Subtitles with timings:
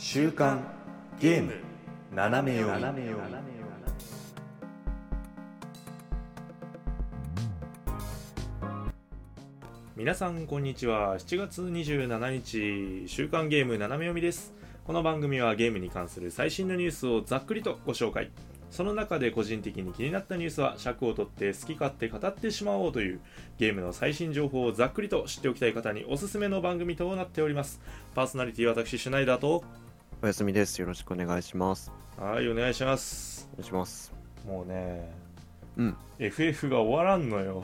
[0.00, 0.64] 週刊
[1.20, 1.54] ゲーム。
[2.14, 3.02] 斜め読み。
[9.96, 11.18] 皆さんこんにちは。
[11.18, 14.54] 7月27日週刊ゲーム斜め読みです。
[14.84, 18.30] この番組はゲームに関する最新のニュースをざっくりとご紹介。
[18.70, 23.20] その中で個人的に気になったニュースは尺を取って好き勝手語ってしまおうという
[23.58, 27.80] ゲームの最新情報をざっくりと知っておきたい方におすすめの番組となっております。
[28.14, 29.64] パーソナリティ私シュナイダーと
[30.20, 30.80] おやすみです。
[30.80, 31.92] よろしくお願いします。
[32.16, 34.12] はいお願いしますお願いします。
[34.44, 35.08] もうね
[35.76, 37.62] うん FF が終わらんのよ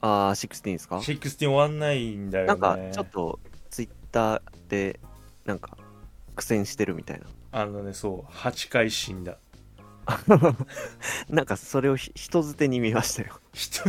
[0.00, 5.00] あー、16ですか？16終わんないんだよねなんか、ちょっと、ツイッターで、
[5.46, 5.78] なんか、
[6.36, 7.26] 苦戦してるみたいな。
[7.52, 9.38] あのねそう8回死んだ
[11.30, 13.40] なんか、それをひ人づてに見ましたよ。
[13.52, 13.82] 人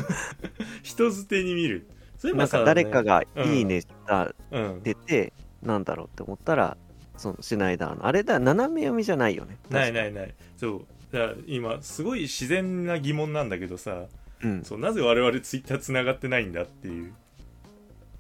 [0.82, 6.78] 人づてに見るそういえなんか、誰かがうんいいねした、うん出て、なんだろうって思ったら、
[7.18, 9.58] その、シュナイダーの、あれだ、斜め読みじゃないよね。
[9.70, 14.04] ないないないそうだ今すごい自然な疑問なんだけどさ
[14.42, 14.64] うん。
[14.64, 17.14] そうなぜ我々ツイッターつながってないんだっていう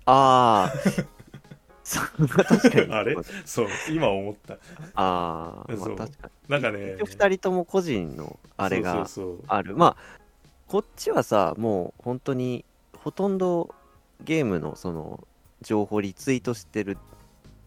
[0.06, 1.06] あー。
[1.84, 2.94] そう確かに。
[2.94, 3.16] あれ？
[3.46, 4.58] そう今思った
[4.96, 7.06] あー、まあ確かなんかねに。
[7.06, 9.08] 二人とも個人のあれが
[9.48, 9.76] ある。
[9.76, 10.20] まあ、
[10.68, 12.66] こっちはさ、もう本当に、
[12.98, 13.76] ほとんど
[14.24, 15.28] ゲームのその、
[15.62, 16.98] 情報リツイートしてる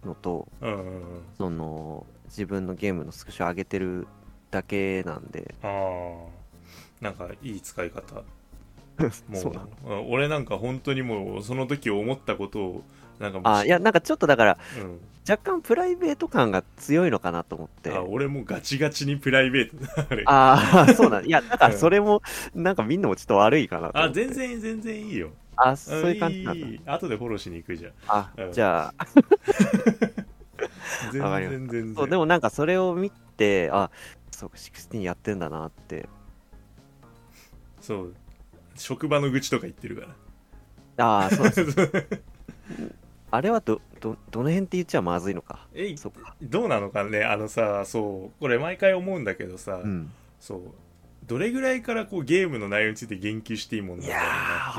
[0.05, 1.03] のと、そううんうんうん。
[1.37, 4.07] その、自分のゲームのスクショ上げてる
[4.51, 6.39] だけなんで、ああ
[7.01, 8.23] なんかいい使い方。
[9.29, 9.55] もそう
[10.09, 12.85] 俺なんか本当にもうその時思ったことを
[13.21, 17.91] なんかあ、いや、なんかちょっとだから、うん、若干プライベート感が強いのかなと思って。
[17.91, 20.07] あ俺もガチガチにプライベート。
[20.11, 20.23] あれ。
[20.27, 22.23] ああ、そうなんいや、だからそれも、
[22.55, 24.09] なんかみんなもちょっと悪いかなあ。
[24.11, 24.33] 全。
[24.33, 27.93] 然全然いいよあ、そういう感じなん後でフォローしに行くじゃん。
[28.07, 29.05] あうん、じゃあ、
[31.13, 31.95] 全然全然。
[31.95, 33.91] そう、でもなんかそれを見て、あ、
[34.31, 36.09] そうか、16やってんだなって。
[37.81, 38.15] そう。
[38.77, 40.15] 職場の愚痴とか言ってるか
[40.97, 41.05] ら。
[41.05, 42.23] ああ、そうです。
[43.31, 45.67] あれはど、ど、どの辺って言っちゃまずいのか。
[45.75, 46.35] えいそっか。
[46.41, 47.25] どうなのかね。
[47.25, 50.11] あのさそうこれ毎回思うんだけどさ、うん。
[50.41, 50.61] そう
[51.29, 54.15] どれぐらいからこうゲームの内容について言及していいもんなな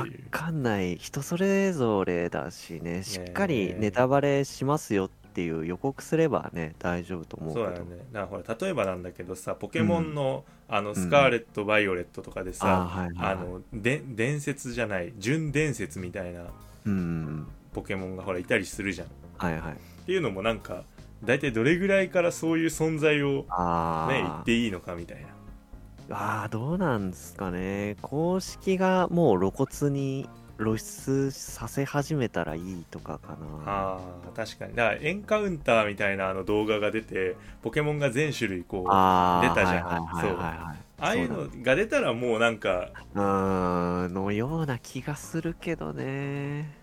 [0.01, 0.97] っていうかんない。
[0.97, 7.65] 人それぞれだしね、しっかりネタバレしますよっていう予告すればね、大丈夫と思うけど。
[7.67, 16.45] そうだよねだからほら例えばなんだけどさポケモンの,、あのスカーレット・バイオレットとかでさ、はいはいはいあので伝説じゃない純伝説みたいな
[16.85, 17.47] うん。
[17.73, 20.05] ポケモンがほらいたりするじゃんっはいはい。
[20.07, 20.83] ていうのもなんか
[21.23, 24.11] 大体どれぐらいからそういう存在をああ。
[24.11, 25.27] ね言っていいのかみたいな
[26.11, 27.97] ああ、どうなんですかね。
[28.01, 30.27] 公式がもう露骨に
[30.57, 33.37] 露出させ始めたらいいとかかな。
[33.65, 34.75] あー確かに。
[34.75, 40.35] だからエンカウンターみたいなあの動画が出てポケモンが全種類こう出たじゃんはいはいはいはい。
[40.35, 46.77] はいあいうのが出たらもうなんかうのような気がするけどね。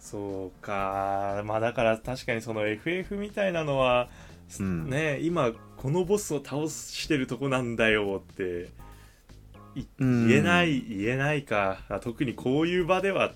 [0.00, 1.42] そうか。
[1.44, 4.08] まあだから確かにその FF みたいなのは、
[4.58, 4.90] うん。
[4.90, 8.68] ね今このボスを倒してるとこなんだよって
[9.98, 11.78] 言えない言えないか。
[11.88, 13.32] あ特にこういう場では。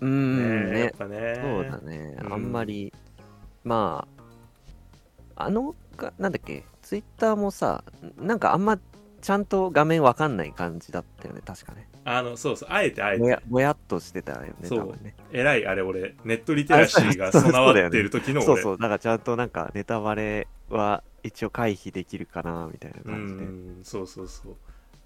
[0.00, 1.38] うね,、んねやっぱね。
[1.42, 2.32] そうだね、うん。
[2.32, 2.94] あんまり
[3.62, 4.08] ま
[5.36, 6.64] ああのかなんだっけ？
[6.80, 7.84] ツイッターもさ
[8.16, 8.78] なんかあんま
[9.20, 11.90] ちゃんと画面わかんない感じだったよね確かね。
[12.06, 12.68] あのそうそう。
[12.72, 13.38] あえてあえて。
[13.48, 15.04] ぼやっとしてたよねそう。
[15.04, 15.14] ね。
[15.30, 18.46] 偉いあれ俺ネットリテラシーが備わってる時の俺。
[18.46, 18.78] そうそう。
[18.78, 24.56] だからちゃんとなんかネタバレは一応回避できるかなみたいなう感じで、んそうそうそう。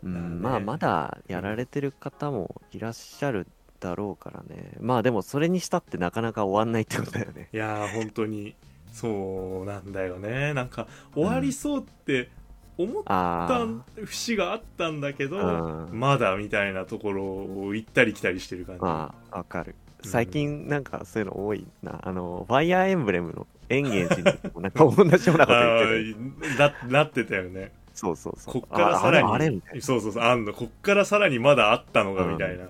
[0.04, 0.28] うんだね。
[0.28, 3.46] まあまだやられてる方もいらっしゃる
[3.80, 4.72] だろうからね。
[4.80, 7.48] まあでもそれにしたってなかなか終わんないってことだよね。
[7.54, 8.54] いやー本当に
[8.92, 10.54] そうなんだよね。
[10.54, 12.30] なんか終わりそうって
[12.76, 13.68] 思ったあ
[14.04, 15.98] 節があったんだけど、うん。
[15.98, 19.76] まだみたいなところを行ったり来たりしてる感じ、あまあわかる。
[20.04, 20.10] うん。
[20.10, 22.00] 最近なんかそういうの多いな。
[22.02, 27.72] あのファイアーエンブレムのエンゲージにもなんか同じようなこと言ってるあーななってたよね。
[27.94, 28.60] そうそうそう。
[28.60, 29.28] こっからさらに。
[29.28, 29.82] ああれあれみたいな。
[29.82, 30.52] そうそうそうあんの。
[30.52, 32.68] こっからさらにまだあったのがみたいな、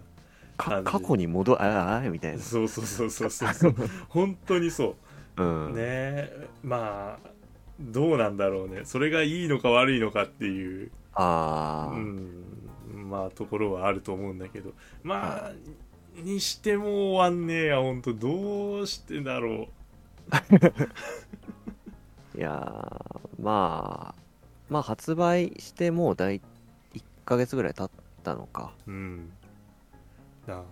[0.56, 2.38] か過去に戻ああみたいな。
[2.38, 3.54] そうそうそうそうそう。
[3.54, 3.74] そ う
[4.08, 4.96] 本当にそ
[5.36, 5.42] う。
[5.42, 5.74] うん。
[5.74, 7.28] ねえまあ
[7.78, 8.80] どうなんだろうね。
[8.84, 10.90] それがいいのか悪いのかっていう。
[11.14, 12.44] ああ、うん。
[13.10, 14.72] まあところはあると思うんだけど。
[15.02, 15.52] まあ
[16.22, 19.68] にしても終わんねえや本当どうしてだろ
[22.36, 24.22] いやーまあ
[24.68, 26.40] まあ発売してもう大
[26.94, 27.90] 1ヶ月ぐらい経っ
[28.22, 28.72] たのか。
[28.86, 29.30] ううん。
[30.46, 30.62] だ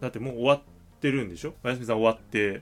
[0.00, 0.60] だってもう終わっ
[1.00, 1.54] てるんでしょ？
[1.64, 2.60] おやすみさん終わって。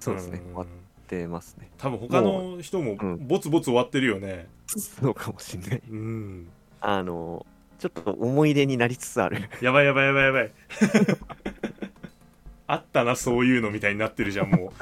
[0.00, 0.42] そうですね、ん。
[0.42, 0.66] 終わっ
[1.06, 1.70] てますね。
[1.78, 3.26] 多分他の人もうん。
[3.26, 4.48] ボツボツ終わってるよね。
[4.66, 5.82] そうかもしんない。
[5.90, 6.48] うん。
[6.80, 7.46] あの
[7.78, 9.48] ちょっと思い出になりつつある。
[9.60, 10.52] やばいやばいやばいやばい。
[12.68, 14.72] あったなそういうのみたいになってるじゃんも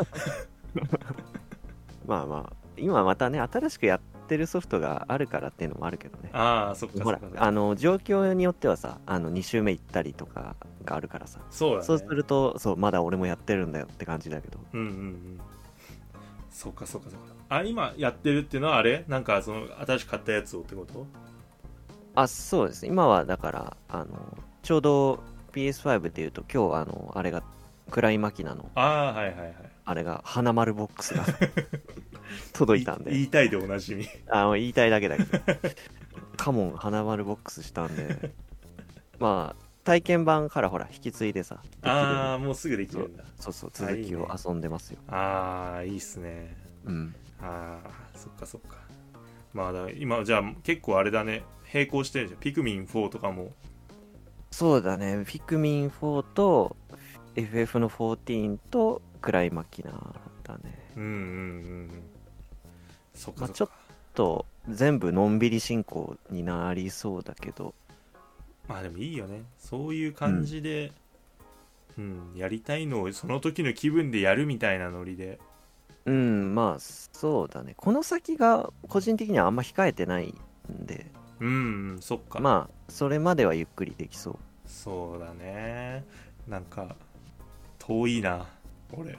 [2.06, 6.30] まあまあ今またね新しくやってるソフトがあるからっていうのもあるけどね。
[6.32, 11.40] うああそっかそほらあの状況によってはさあの2周目行ったりとかがあるからさ。
[11.50, 11.84] そうだね。
[11.84, 14.58] そうするとそうまだ俺もやってるんだよって感じだけど。
[14.72, 15.40] うんうんうん。
[16.50, 17.34] そっかそっかそっか。
[17.48, 19.04] あ今やってるっていうのはあれ？
[19.08, 21.06] なんかその新しく買ったやつをってこと？
[22.14, 25.20] あそうです今はだからあのちょうど
[25.52, 27.42] PS5 でいうと今日あのあれが
[27.90, 28.70] クライマキナの。
[28.74, 31.24] ああはいはいはいあれが花丸ボックスが
[32.54, 33.10] 届いたんで。
[33.10, 34.06] 言いたいでおなじみ。
[34.28, 35.40] あの言いたいだけだけど。
[36.36, 38.32] カモン花丸ボックスしたんで。
[39.18, 43.24] まあ体験版からほら引き継いでさああもうすぐできるんだ。
[43.40, 45.00] そうそう続きを遊んでますよ。
[45.08, 46.56] ああいいっすね。
[46.84, 47.12] うん。
[47.42, 48.76] ああそっかそっか。
[49.52, 51.42] まあだ今じゃあ結構あれだね。
[51.74, 52.38] 並行してるじゃん。
[52.38, 53.50] ピクミン4とかも。
[54.52, 55.24] そうだね。
[55.26, 56.76] ピクミン4と
[57.34, 59.92] FF の14とクライマキナ
[60.42, 60.92] だね。
[60.96, 62.02] うんうんうん
[63.14, 63.74] そっまあかそっか、
[64.14, 67.74] と全部のんびり進行になりそうだけど。
[68.68, 69.42] まあでもいいよね。
[69.58, 70.92] そういう感じで
[71.98, 75.38] うん、やりたいのをその時の気分でやるみたいなノリで。
[76.06, 77.74] うんまあそうだね。
[77.76, 80.34] この先が個人的にはあんま控えてない
[80.72, 81.06] んで。
[81.40, 82.40] うん、うん、そっか。
[82.40, 84.38] まあそれまではゆっくりできそう。
[84.66, 86.04] そうだね。
[86.48, 86.96] なんか
[87.78, 88.46] 遠いな
[88.92, 89.18] 俺。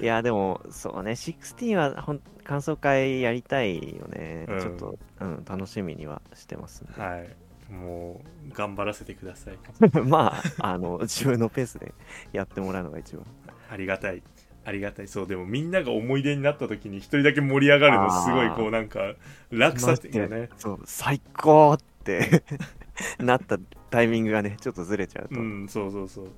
[0.00, 4.60] いやでもそうね16はほん感想会やりたいよね、うん。
[4.60, 7.00] ちょっと、うん、楽しみにはしてますんで。
[7.00, 7.28] はい。
[7.72, 9.58] もう頑張らせてください。
[10.06, 11.92] まああの自分のペースで
[12.32, 13.24] やってもらうのが一番。
[13.70, 14.22] ありがたい。
[14.64, 15.08] ありがたい。
[15.08, 19.14] そうでもみんなが思い出になった時に一人だけ盛り上がるのすごいこうなんか
[19.50, 22.42] 落差っていうかねそう最高って
[23.18, 23.58] なった
[23.90, 26.28] タイミングがねちょっとずれちゃうと、うんそうそうそう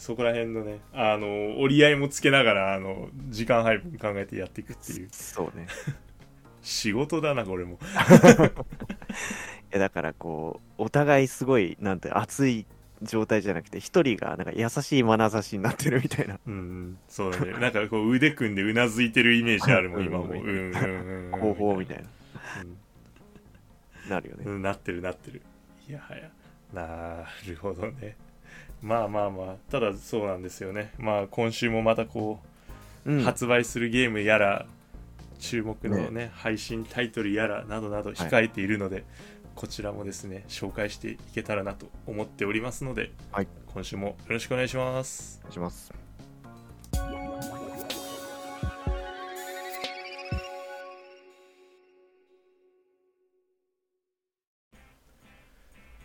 [0.00, 5.08] そこら辺のねあの折り合いもつけながらあの時間配分考えてやっていくっていう。
[5.12, 5.66] そうね。
[6.62, 7.78] 仕事だなこれも。
[7.84, 12.64] いやだからこうお互いすごいなんて熱い
[13.02, 16.40] 状態じゃなくて一人がなんか優しい眼差しになってるみたいな。
[16.46, 17.52] うんそうだね。
[17.52, 20.24] なんかこう腕組んでうなずいてるイメージあるもん 今も。
[20.24, 22.04] ううんんうんうんうん方法みたいな。
[22.62, 24.08] うん。
[24.08, 25.42] なるよね、うん、なってるなってる。
[25.86, 26.30] いやはや
[26.72, 28.16] なるほどね
[28.82, 30.92] まあまあまあただそうなんですよね。
[30.98, 32.40] まあ今週もまたこ
[33.06, 33.22] う、うん。
[33.22, 34.66] 発売するゲームやら
[35.38, 39.04] 注目のね配信タイトルやらなどなど控えているので、
[39.54, 43.48] こちらもですね紹介していけたらなと思っておりますので、はい。
[43.72, 45.40] 今週もよろしくお願いします。
[45.40, 45.92] お願いします。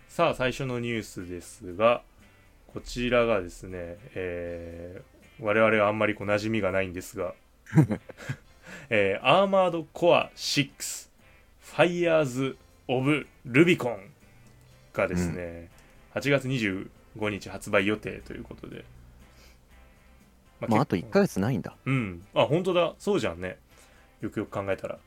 [0.08, 2.02] さあ最初のニュースですが
[2.76, 7.34] こちらがですね、えー我々はあんまりこう馴染みがないんですが、
[8.90, 11.10] えー、アーマードコア6
[11.60, 12.58] ファイヤーズ・
[12.88, 14.00] オブ・ルビコン
[14.94, 15.70] がですね、
[16.14, 16.88] 8月25
[17.30, 18.86] 日発売予定ということで、
[20.62, 21.10] ままああと結構。
[21.10, 21.76] 1ヶ月ないんだ。
[21.86, 22.26] うん。
[22.34, 22.96] あ本当だ。
[22.98, 23.58] そうじゃんね。
[24.22, 25.00] よくよく考えたら。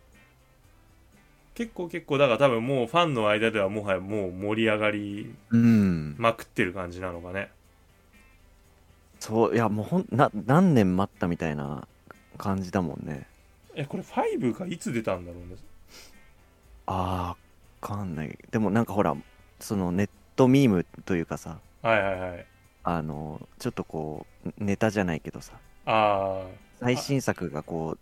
[1.55, 6.17] 結構結構だから多分もうファンの間ではもはやもう盛り上がりうん。
[6.19, 7.51] まくってる感じなのかね
[9.21, 11.87] そういやもうほんな何年待ったみたいな
[12.37, 13.27] 感じだもんね。
[13.75, 15.57] えこれ5がいつ出たんだろうね。
[16.87, 18.39] あーわかんない。
[18.51, 19.17] でもなんかほら
[19.61, 21.59] そのネットミームというかさ。
[21.83, 22.47] はいはいはい。
[22.85, 25.53] あのちょっとこうネタじゃないけどさ。
[25.87, 26.47] ああ
[26.81, 27.99] 最新作がこう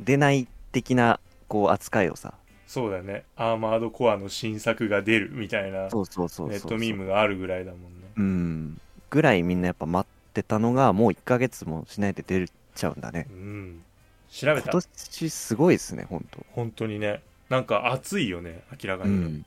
[0.00, 2.34] 出ない的なこう扱いをさ。
[2.66, 3.24] そうだよね。
[3.36, 7.88] アーマードコアの新作が出るみたいなそうそうそうそうネットミームがあるぐらいだもんね。
[8.16, 8.80] うん。
[9.10, 13.26] ぐらいみんなやっぱ待ってたのがもう1ヶ月もしないで出ちゃうんだね。
[13.30, 13.84] うん。
[14.28, 16.44] 調べ今た年すごいですね本当。
[16.52, 17.22] 本当にね。
[17.48, 19.44] なんか熱いよね明らかうにね、えっん、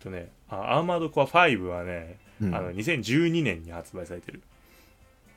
[0.00, 4.42] とねあアーマードコア5はね、うん、あの2012年に発売されてる。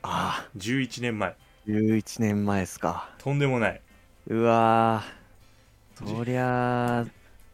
[0.02, 3.08] あ11年前ー11年前っすか。
[3.18, 3.80] とんでもない。
[4.26, 6.08] うわー。
[6.16, 7.06] そりゃあ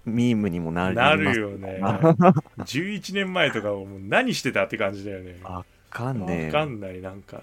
[0.04, 1.14] ミームにもなるな。
[1.14, 1.90] るよね。
[2.64, 5.36] 11年前とかはもう何してたって感じだよね。
[5.42, 7.42] わかんねえわかんないなんか。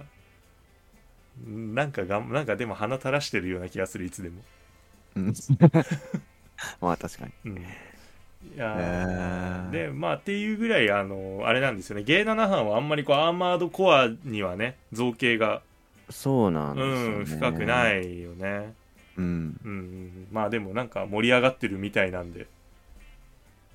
[1.46, 4.42] なんかがんなんかでも鼻垂らしてるような気がするいつでも。
[5.16, 5.34] うん。
[6.82, 7.32] まあ確かに。
[7.46, 7.58] うん。
[7.58, 7.64] い
[8.56, 9.70] やへー。
[9.70, 12.04] ーでまあっていうぐらいあのあれなんですよね。
[12.04, 15.62] ゲー7班はあんまりこうアーマードコアにはね造形が
[16.10, 17.16] そうなんですよ、ね。
[17.18, 18.74] うん深くないよね。
[19.18, 19.26] うん。
[19.26, 19.30] うん
[19.64, 20.28] うんうん。
[20.32, 22.48] まあでもなんか盛り上がってるみたいなんで。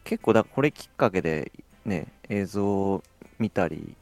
[0.05, 1.53] 結構だこれきっかけで
[1.85, 3.05] ね映像を
[3.39, 3.95] 見たり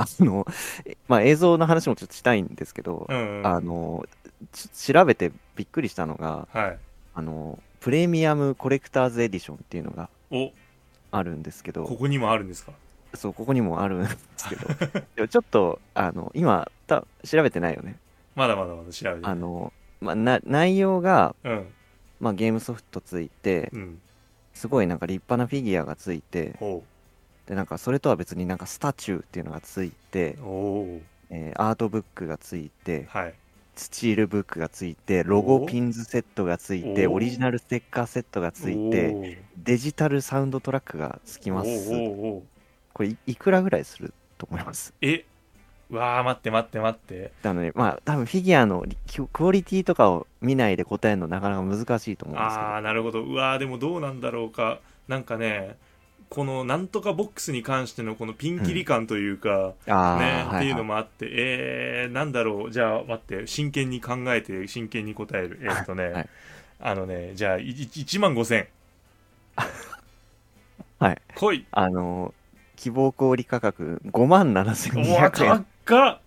[0.00, 0.46] あの
[0.84, 3.46] えまあ映像の話もちょっとしたいんですけど、うんうん。
[3.46, 4.04] あの
[4.52, 6.78] ち調べてびっくりしたのがはい。
[7.14, 10.52] あのプレミアムコレクターズエディションっていうのがお。
[11.12, 11.84] あるんですけど。
[11.84, 12.72] ここにもあるんですか？
[13.14, 14.66] そうここにもあるんですけど。
[15.28, 17.96] ちょっとあの今た調べてないよね。
[18.34, 21.66] まだまだまだ調べてあの、まあ、な内容が、うん。
[22.20, 24.00] まあ、ゲームソフトついてうん。
[24.52, 26.82] すごいなんか立派なフィギュアがついてほ
[27.46, 30.36] でなんかそれとは別になんかスタチューっていうのがついて
[31.30, 33.34] えーアートブックがついてはい。
[33.78, 41.90] スチールブックがついてロゴおピンズセットがついておオリジナルステッカーセットがついてデジタルサウンドトラックがつきます。
[42.94, 44.94] これいいくらぐらいすると思います？
[45.02, 45.26] え？
[45.90, 47.32] わあ待って待って待って。
[47.42, 52.66] なのでまあ多分フィギュアのリククオリティとかを見ないで答えるのなかなか難しいと思うんですけど。
[52.66, 53.22] ああなるほど。
[53.22, 54.80] うわーでもどうなんだろうか。
[55.06, 55.76] なんかね
[56.28, 65.60] このなんとかボックスに関してのこのピンキリ感というか、あーね、はっていうのももあって、えー、なんだろう、じゃあ待って、真剣に考えて、真剣に答える。
[65.62, 66.28] えーっとね、はい
[66.78, 68.66] あのね、じゃあ、い1万5000。
[70.98, 71.22] はい。
[71.34, 71.66] 来い。
[71.70, 72.34] あの
[72.76, 75.66] 希望小売価格5万おわ、7200円。
[75.84, 76.20] 高っ。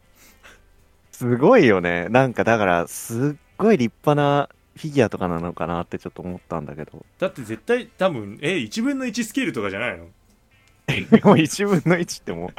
[1.11, 2.07] すごいよね。
[2.09, 4.49] なんかだからすっごい立派な
[4.79, 7.05] フィギュアとかなのかなってちょっと思ったんだけど。
[7.19, 10.07] だって絶対、多分、え、1分の1スケールとかじゃないの？
[10.87, 12.49] でも1分の1ってもう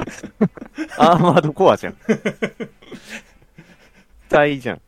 [0.97, 1.97] アーマードコアじゃん。
[4.29, 4.81] 大じゃん。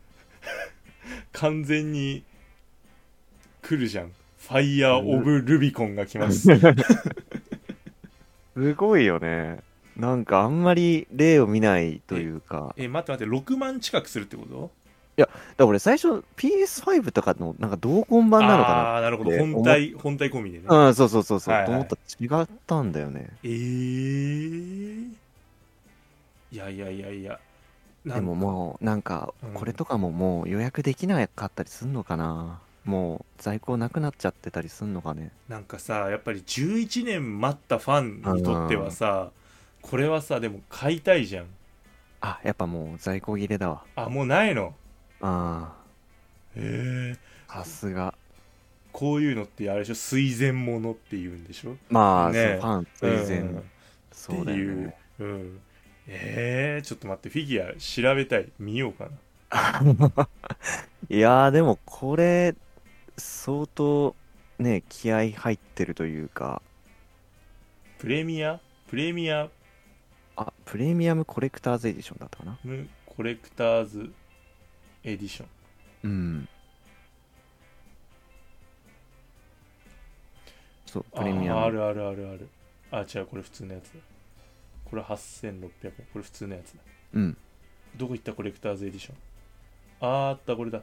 [1.32, 2.24] 完全に
[3.63, 4.12] 来るじゃん。
[4.40, 6.48] ファイヤー・オブ・ルビコンが来ます。
[8.56, 9.60] すごいよね。
[9.98, 12.74] なんかあんまり例を見ないというか。
[12.78, 14.72] え、待って待って、6万近くするってこと？
[15.15, 19.32] だから俺最初 PS5 とかのなんか同梱版なのかああー、なるほど。
[19.32, 20.65] で本体、本体込みでね。
[20.67, 21.70] なうんそうそうそうそう、はいはい。
[21.70, 23.29] と思ったら違ったんだよね。
[23.43, 25.13] えー、
[26.51, 27.39] いやいやいやいや。
[28.05, 29.53] なんでももうなんかうん。
[29.53, 35.32] これとかももう予約できなかったりすんのかな、もう在庫なくなっちゃってたりすんのかね。
[35.48, 39.32] なんかさやっぱり11年待ったファンにとってはさ
[39.82, 41.46] これはさでも買いたいじゃん。
[42.22, 43.84] あやっぱもう在庫切れだわ。
[43.96, 44.74] あもうないの？
[45.25, 45.74] あ
[46.56, 48.13] へえあさすが。
[48.92, 49.96] こういうのってあれでしょ？
[49.96, 51.77] 垂涎ものっていうんでしょ？
[51.89, 52.60] まあ、ね。
[52.62, 53.63] ファン垂涎、うん。
[54.12, 54.88] そうだよっていう。
[54.88, 55.60] ねうん。
[56.08, 58.50] えー、ちょっと待ってフィギュア調べたい。
[58.60, 59.12] 見ようかな。
[61.10, 62.56] いやーでもこれ
[63.18, 64.15] 相当
[64.60, 66.62] ね気合入ってるというか。
[67.98, 68.60] プレミア？
[68.88, 69.50] プレミア？
[70.36, 72.60] あプレミアムコレクターズエディションだったかな。
[72.63, 74.12] ムコレクターズ
[75.03, 75.48] エディション。
[76.03, 76.50] うん。
[80.86, 81.60] そうあプレミアム。
[81.62, 82.50] あるあるあるある。
[82.91, 84.00] あ違うこれ普通のやつだ。
[84.86, 85.15] これ8600
[85.51, 85.62] 円。
[85.62, 85.72] こ
[86.15, 86.79] れ普通のやつだ。
[87.15, 87.38] うん。
[87.95, 89.15] どこ行ったコレクターズエディション？
[90.01, 90.81] あーあったこれだ。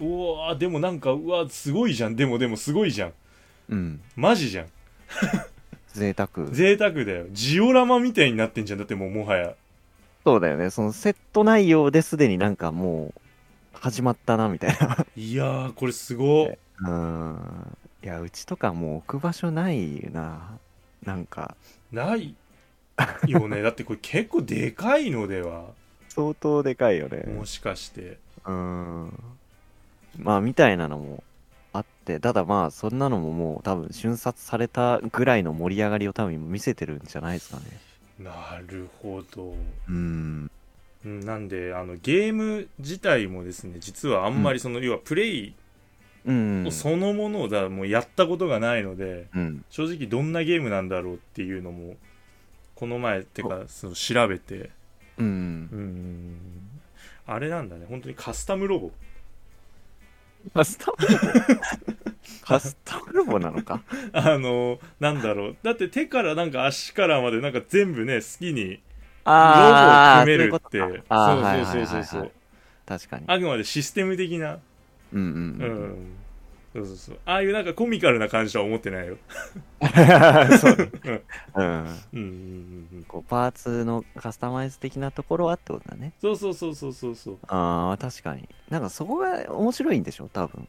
[0.00, 2.16] うわーでもなんかうわすごいじゃん。
[2.16, 3.12] でもでもすごいじゃん。
[3.70, 4.00] うん。
[4.16, 4.66] マジじゃん。
[5.94, 6.48] 贅沢。
[6.52, 7.26] 贅沢だよ。
[7.30, 8.78] ジオラマみたいになってんじゃん。
[8.78, 9.54] だってもうもはや
[10.26, 10.70] そうだよね。
[10.70, 13.20] そのセット内容ですでになんかもう
[13.74, 15.06] 始まったなみたいな。
[15.14, 16.48] いやーこれすごっ。
[16.82, 17.76] うん。
[18.02, 20.58] いやうちとかもう置く場所ないな。
[21.04, 21.54] なんか。
[21.92, 22.34] ない
[23.28, 23.62] よね。
[23.62, 25.66] だってこれ結構でかいのでは。
[26.08, 27.32] 相当でかいよね。
[27.32, 28.18] もしかして。
[28.46, 29.12] うん。
[30.18, 31.22] まあみたいなのも
[31.72, 32.18] あって。
[32.18, 37.85] ただまあそんなのももう多分瞬殺されたぐらいの盛り上がりを多分今見せてるんじゃないですかね
[38.18, 39.54] なるほど。
[39.88, 40.50] うん。
[41.04, 45.54] うんなんであのゲーム自体もですね実はあんまりその、要はプレイ
[46.24, 46.72] うん。
[46.72, 49.64] そのものをだもうやったことがないので、うん。
[49.70, 51.94] 正直どんなゲームなんだろうっていうのも
[52.74, 54.70] この前ってかその調べて。
[55.18, 55.26] うん。
[55.26, 56.38] うん。
[57.26, 57.86] あれなんだね。
[57.88, 58.90] 本当にカスタムロボ
[60.54, 60.96] カスタム
[62.42, 63.82] カスタムロボなのか？
[64.12, 65.56] あのなんだろう。
[65.62, 70.78] だって手からなんか足からまでなんか全部ね好きにロボをあ組めるって。
[70.78, 72.30] そうそうそうそうそうはい
[72.86, 73.24] 確かに。
[73.26, 74.60] あくまでシステム的な。
[75.12, 75.90] うんうんううん。
[75.92, 76.16] ん
[76.76, 77.18] そうそうそう。
[77.24, 79.16] ああいうなんかコミカルな感じとは思ってないよ。
[80.60, 81.22] そうね。
[81.54, 81.64] うん。
[81.64, 81.72] うん。
[81.72, 83.04] うんうんうんうん。
[83.08, 86.12] こうパーツのカスタマイズ的なところはってことだね。
[86.20, 87.38] そうそうそうそうそうそう。
[87.48, 88.48] ああ確かに。
[88.68, 90.68] なんかそこが面白いんでしょ多分。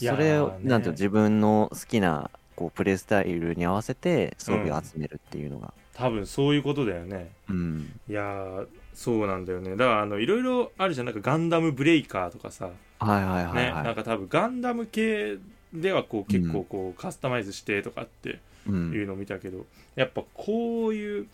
[0.00, 5.74] いやーそれを、ねなんていうの自分の好きなこうプレイスタイルに合わせて装備を集めるっていうのが。
[5.94, 7.30] 多分そういうことだよね。
[7.48, 7.92] うん。
[8.08, 9.70] いやーそうなんだよね。
[9.72, 11.06] だからあのいろいろあるじゃん。
[11.06, 15.36] なんかガンダムブレイカーとかさ、はいはいはいね、はい、なんか多分ガンダム系
[15.72, 19.66] ではこう結構こうカスタマイズしてとかってういん、うのを見たけど、
[19.96, 21.26] やっぱこういう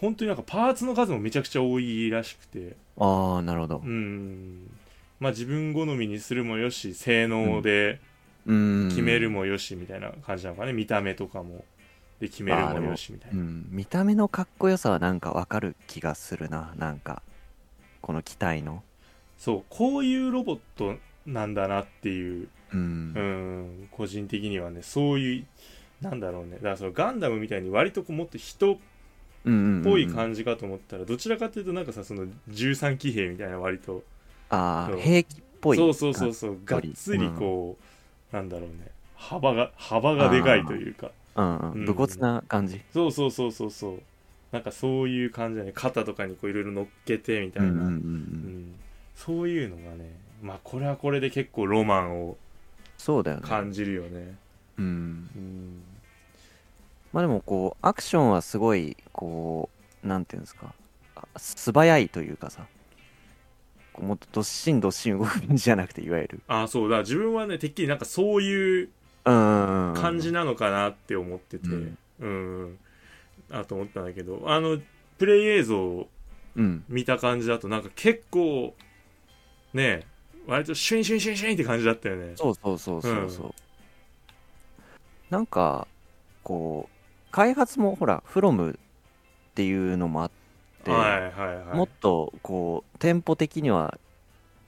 [0.00, 2.76] 本当になんかパーツの数もめちゃくちゃ多いらしくて。
[2.98, 3.82] ああなるほど。
[3.84, 4.70] うん。
[5.20, 8.00] まあ自分好みにするもよし性能で
[8.46, 8.88] うん。
[8.90, 11.64] 決めるもよしみたいな感じなのかね、見た目とかも
[12.20, 16.74] で決めるもよしみたいうな、ん、見た目のかっこよさはなんかわかる気がするな。
[16.76, 17.22] なんか
[18.02, 18.82] この機体の。
[19.38, 20.96] そうこういうロボット
[21.26, 22.48] なんだなっていう。
[22.74, 22.78] うん。
[22.78, 22.82] う
[23.84, 23.88] ん。
[23.90, 25.46] 個人的にはねそういう
[26.02, 26.56] なんだろうね。
[26.56, 28.76] だからそのガンダムみたいに割とこうもっと人っ
[29.44, 29.82] うんうんうん。
[29.84, 34.02] ぽい感じかと思ったら、どちらかというとなんかさその13騎兵みたいな割と。
[34.50, 36.58] ああ兵器っぽいそうそうそうそう。
[36.64, 37.78] がっつりこ
[38.32, 38.90] う、なんだろうね。
[39.14, 41.72] 幅が幅がでかいというかうんうん。
[41.72, 41.84] うん。
[41.84, 42.80] 武骨な感じ。
[42.92, 44.02] そうそうそうそうそう。
[44.52, 45.72] なんかそういう感じだね。
[45.74, 48.74] 肩とかにこういろいろ乗っけてみたいな、うん
[49.14, 50.10] そういうのがね
[50.42, 52.38] まあこれはこれで結構ロマンを
[52.96, 53.42] そうだよね。
[53.46, 54.34] 感じるよね。
[54.78, 54.84] うん。
[54.84, 55.82] うん。
[57.12, 59.68] まあでもこうアクションはすごいこ
[60.04, 60.74] うなんていうんですか。
[61.16, 62.66] あ素早いというかさ。
[63.92, 66.40] こうもっとどっしんどっしん動くんじゃなくていわゆる。
[66.48, 66.90] あそう。
[66.90, 68.90] だ自分はねてっきりなんかそういううん
[69.24, 71.68] 感じなのかなって思ってて。
[71.68, 71.98] うん。
[72.20, 72.78] うん、
[73.50, 74.78] あと思ったんだけどあの
[75.16, 76.06] プレイ映像
[76.90, 78.74] 見た感じだとなんか結構
[79.72, 80.06] ね
[80.46, 82.34] 割とシュインシュインシュインシュインって感じだったよね。
[82.36, 83.54] そうそうそうそうそう、
[85.30, 85.88] なんか
[86.42, 88.74] こう開発もほらフロムっ
[89.54, 90.30] ていうのもあっ
[90.84, 91.76] て、はいはいはい。
[91.76, 93.98] もっとこうテンポ的には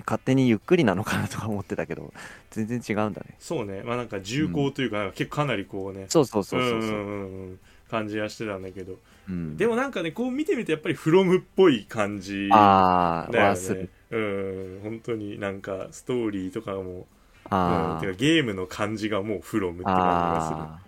[0.04, 2.12] 勝手にゆっくりなのかなとか思ってたけど
[2.50, 3.37] 全然違うんだね。
[3.38, 3.82] そうね。
[3.85, 8.99] まあなんか重厚というか、結構かなりこうねそうそうそうそうそう、んんうんうん感じはしてたんだけど。
[9.28, 9.56] うん。
[9.56, 13.88] でもなんかねこう見てみるとやっぱりフロムっぽい感じああだよね。
[14.11, 20.59] うん本当になんかストーリーとかも、うん、てかゲームの感じがもうフロムって感じがする。
[20.59, 20.83] あ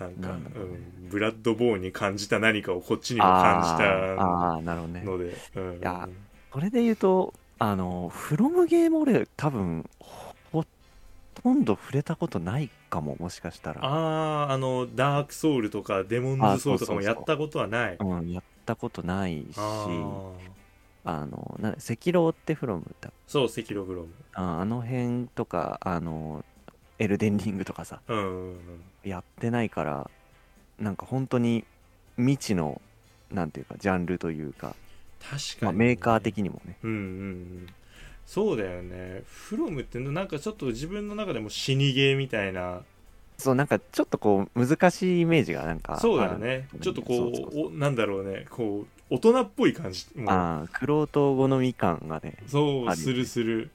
[0.00, 3.84] なんかうん、ブラッドボーンに感じた何かをこっちにーも感じあーた
[4.54, 5.02] あーなるほどね。
[5.04, 6.08] ので、うん、いや
[6.52, 9.88] それで言うとあのフロムゲーム俺多分
[10.50, 10.64] ほ
[11.34, 13.84] とんど触れたことないかももしかしたら。
[13.84, 17.96] あああのダークソウルとかデモンズソウルとかもやったことはない。
[17.98, 19.44] うん、やったことないし
[21.06, 26.44] あのな赤狼ってフロムだそう赤色フロムああの辺とかあの
[26.98, 28.58] エルデンリングとかさうんうんうん。
[29.04, 30.10] やってないから
[30.78, 31.64] なんか本当に
[32.16, 32.80] 未知の
[33.30, 34.76] なんていうかジャンルというか、まあ、
[35.30, 36.76] 確かに、メーカー的にもね。
[36.82, 37.66] うんうんうん。
[38.26, 39.22] そうだよね。
[39.26, 42.82] フロムってなんかちょっと自分の中でも死にゲーみたいな。
[43.36, 46.68] そうなんかちょっとこう難しいイメージがなんかそうだよね。
[46.80, 48.46] ちょっとこそうそなんだろうね。
[48.48, 53.12] こう大人っぽい感じああクロート好み感がねそうね。
[53.12, 53.70] るする。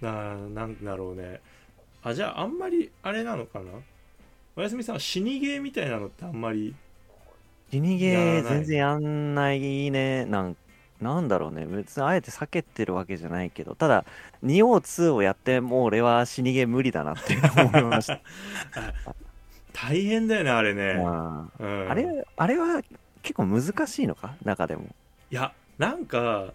[0.00, 1.40] ななんだろうね。
[2.02, 3.66] あじゃああんまりあれなのかな？
[4.54, 6.74] おやすみさんは死にゲーみたいなのってあんまり
[7.70, 10.24] 死にゲー全然やんないね。
[10.24, 10.56] なん
[11.00, 11.66] なんだろうね。
[11.66, 13.74] 別にあえて避けてるわけじゃないけど。
[13.74, 14.04] ただ
[14.44, 18.20] 2王2をやってもう俺は死にゲー無理だなって思いました。
[19.72, 21.90] 大変だよねあれね、あうん。
[21.90, 22.82] あれあれは
[23.22, 24.34] 結構難しいのか？
[24.44, 24.86] 中でも。
[25.30, 26.54] いやなんか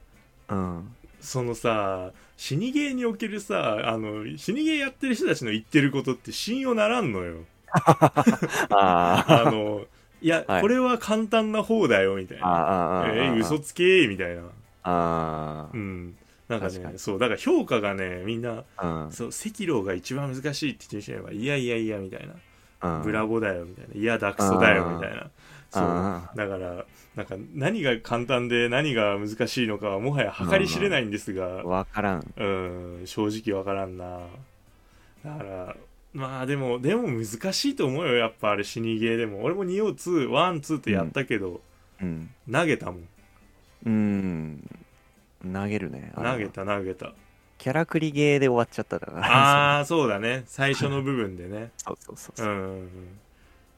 [0.50, 0.95] うん。
[1.19, 7.45] そのさ死にゲーにおけるさあの死にゲーやってる人たちの言ってることって信用ならんのよ。
[7.71, 7.86] あ
[8.71, 9.86] あの
[10.21, 10.62] いや、はい。
[10.62, 14.43] これは簡単な方だよみたいああなあえー嘘つけーみたいな。
[14.84, 16.15] あうん。
[16.47, 16.93] なんか確かに。
[16.93, 18.63] ねそうだから評価がねみんな
[19.10, 22.27] そう赤狼が一番難しいって言ってる人はいやいやいやみたい
[22.81, 22.97] な。
[22.97, 23.03] うん。
[23.03, 23.99] ブラボだよみたいな。
[23.99, 25.29] いやダクソだよみたいな。
[25.69, 25.84] そう。
[25.84, 31.45] あだからなんか何が簡単で何が難しいのかはもはや計り知れないんですが。
[31.47, 32.34] わからん。
[32.38, 34.19] うん正直わからんな。
[35.23, 35.75] だから
[36.13, 39.43] まあでもでも難しいと思うよやっぱあれ死にゲーでも。
[39.43, 41.62] 俺も2を2ワンツーってやったけど、
[42.02, 42.30] うん。
[42.52, 43.08] 投げたもん。
[43.86, 44.69] うん。
[45.54, 46.12] 投げるね。
[46.15, 47.13] 投げた投げた。
[47.58, 49.26] キャラクリゲーで終わっちゃったから。
[49.26, 50.43] ああそうだね。
[50.47, 51.71] 最初の部分でね。
[51.78, 52.47] そうそうそうそう。
[52.47, 52.52] う
[52.84, 52.89] ん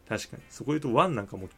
[0.10, 0.44] 確かに。
[0.50, 1.50] そこで言うとワンなんかもう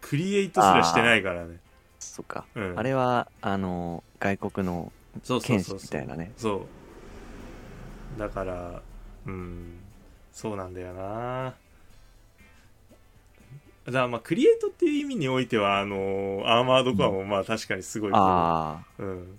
[0.00, 1.60] クリエイトすらしてないからね。
[2.00, 2.44] そっか。
[2.54, 2.78] うん。
[2.78, 4.92] あれはあの外国の
[5.22, 5.78] そうそう剣士そう。
[5.78, 6.32] そうみたいなね。
[6.36, 6.66] そ
[8.16, 8.18] う。
[8.18, 8.82] だから
[9.26, 9.83] うん
[10.34, 11.54] そうなんだよな。
[13.86, 19.38] だからまあクリエイトっていう意味においてはあのアーマードコアもまあ確かにすごいけど、ああうん、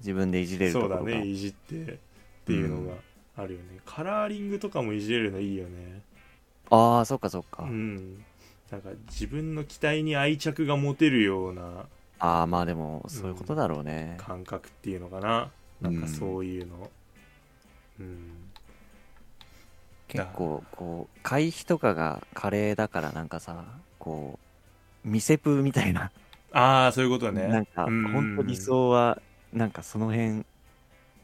[0.00, 1.96] 自分でいじれるとそうだねいじってっ
[2.44, 2.94] ていうのが
[3.36, 6.02] あるよね、カラーリングとかもいじれるのいいよね。
[6.70, 7.62] ああそっかそっか。
[7.62, 8.24] うん。
[8.72, 11.86] なんか自分の機体に愛着が持てるような
[12.18, 15.50] ああまあでもそういうことだろうね、感覚っていうのかな。
[15.80, 16.90] なんかそういうの。
[18.00, 18.39] うん
[20.10, 23.64] 結構こう会費とかがカレーだからなんかさ
[23.98, 24.38] こ
[25.04, 26.10] う店プみたいな、
[26.52, 27.46] ああそういうことね。
[27.46, 29.20] なんか本当理想は
[29.52, 30.44] なんかその辺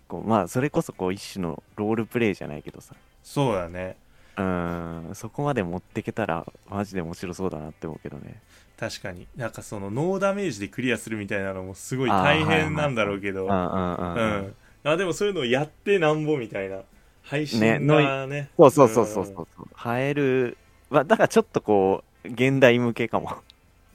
[0.09, 2.94] こうまあそれこそこう一種のロールプレイじゃないけどさ。
[3.22, 3.96] そうだね。
[4.37, 5.14] うーん。
[5.14, 8.40] そこまで持ってけたらマジで面白そうだなって思うけどね。
[8.79, 9.27] 確かに。
[9.37, 13.49] なんかそのノーダメージでクリアするみたいなのもすごい大変なんだろうけど。
[13.51, 16.79] あでもそういうのをやってなんぼみたいな
[17.26, 17.78] 配信ね。
[17.80, 19.48] がねそうそうそうそうそう。
[19.56, 20.56] そう映える。
[20.90, 23.36] まあだからちょっとこう現代向けかも。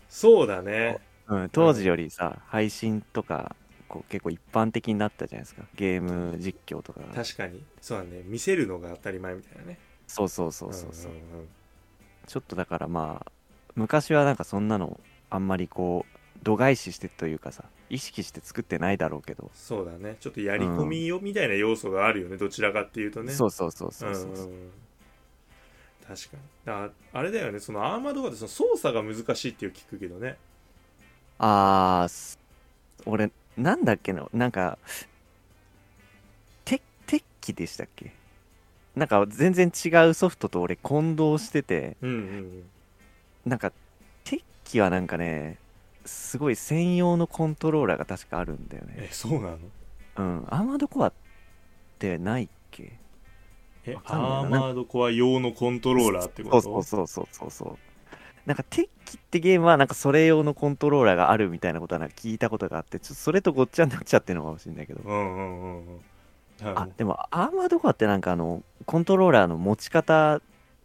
[0.09, 0.99] そうだね。
[1.27, 3.55] うん、当時よりさ、配信とか
[3.87, 5.63] こう結構一般的になったじゃないですか。
[5.75, 6.99] ゲーム実況とか。
[6.99, 7.63] が確かに。
[7.79, 8.21] そうだね。
[8.25, 9.79] 見せるのが当たり前みたいなね。
[10.07, 11.11] そうそうそうそうそう、
[12.27, 13.31] ちょっとだからまあ
[13.75, 20.15] 昔はなんかそんなのあんまりこう度外視してというかさ意識して作ってないだろうけど、そうだね。
[20.19, 23.33] ちょっとやり込みよみたいな要素があるよね、どちらかっていうとね。
[23.33, 24.27] そうそうそうそうそうう。
[24.27, 24.71] んうんうん。
[26.07, 26.43] 確かに。
[26.65, 27.59] だあれだよね。
[27.59, 30.37] そのアーマードガーってその操作が難しいっていう聞くけどね。
[31.37, 32.39] あーす
[33.05, 34.77] 俺なんだっけのなんか
[36.63, 38.13] テ鉄器でしたっけ？
[38.95, 41.97] なんか全然違うソフトと俺混同してて。
[42.01, 42.63] うんうんうん。
[43.45, 43.73] なんか
[44.23, 45.57] 鉄器はなんかね
[46.05, 48.93] すごい専用のコントローラーが確かあるんだよね。
[48.97, 49.57] えそうなの？
[50.17, 50.47] うん。
[50.49, 51.13] アーマードコアっ
[51.99, 52.93] てないっけ？
[53.85, 54.37] えわかんないな。
[54.37, 56.61] アーマードコア用のコントローラーってこと？
[56.61, 57.51] そうそうそうそうそう。
[57.51, 57.77] そう
[58.45, 65.01] なんか鉄器ってゲームはなんかそれ用のコントローラーがあるみたいなことはなんか聞いたことがあってちょっとそれとごっちゃになっちゃってるのかもしれないけど。
[65.03, 66.01] うんうんうんうん。
[66.63, 70.41] あでもアーマードコアってなんかあのコントローラーの持ち方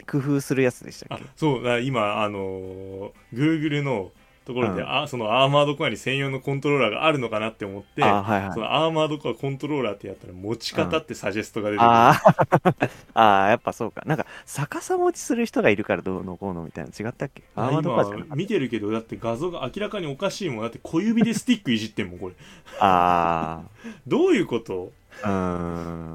[0.07, 1.25] 工夫するやつでしたあっけ？
[1.35, 1.65] そう。
[1.65, 4.11] だ今あのー Google の
[4.47, 4.89] ところで、うん。
[5.03, 8.53] あそのアーマードコアに専用のコントローラーがあるのかなって思ってあはいはい。
[8.55, 12.91] そのアーマードコアコントローラーってやったら持ち方ってサジェストが出てくる、あー。
[13.15, 14.03] あーやっぱそうか。
[14.07, 17.43] なんか逆さ持ちする人がいるからどうのこうのみたいな違ったっけ？
[17.57, 20.63] アーマードコアじゃ見てるけどだって画像が明らかにおかしいもん。
[20.63, 22.35] だって小指でスティックいじってんもんこれ。
[22.81, 23.63] あ
[24.07, 24.93] どういうこと？
[25.23, 25.33] あうー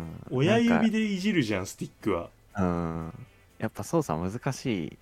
[0.04, 0.08] ん。
[0.32, 2.30] 親指でいじるじゃんスティックは。
[2.58, 3.14] うん。
[3.60, 4.98] やっぱ操作難しい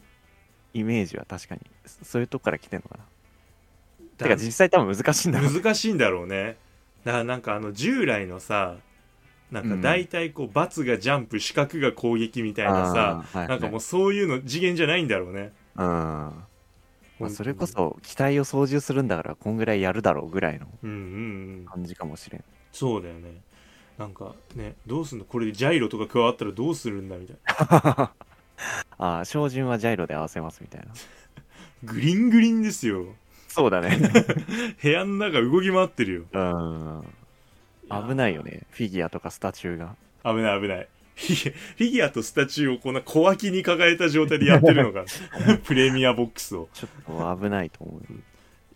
[0.73, 1.61] イメージは確かに。
[1.85, 3.03] そそういうとこから来てんのかな
[4.27, 6.57] てか実際多分難しいんだろう難しいんだろうね。
[7.03, 8.75] だからなんかあの従来のさ
[9.51, 15.51] なんか大体こう×がジャンプ四角が攻撃みたいなさ、はいなんかもうそういうの次元じゃないんだろうね。
[15.75, 15.85] うん。
[17.19, 20.99] まあ、それこそ機体を操縦するんだからこんぐらいやるだろうぐらいのうんうんう
[21.63, 21.65] ん。
[21.65, 22.43] 感じかもしれん。
[22.71, 23.41] そうだよね。
[23.97, 25.25] なんかねどうすんの？
[25.25, 28.11] これでジャイロとか加わったらどうするんだみたいな。
[28.99, 30.87] ああ照準はジャイロで合わせますみたいな。
[31.83, 33.15] グリングリンですよ
[33.49, 33.97] そうだね。
[34.81, 36.23] 部屋の中動き回ってるよ。
[36.31, 37.03] うん。
[38.07, 38.63] 危ないよね。
[38.71, 39.95] フィギュアとかスタチューが。
[40.23, 40.87] 危ない危ない。
[41.15, 45.03] フィギュフィギュアとスタチューをこんな小脇に抱えた状態でやってるのか。
[45.65, 46.69] プレミアボックスを。
[46.73, 48.01] ちょっと危ないと思う。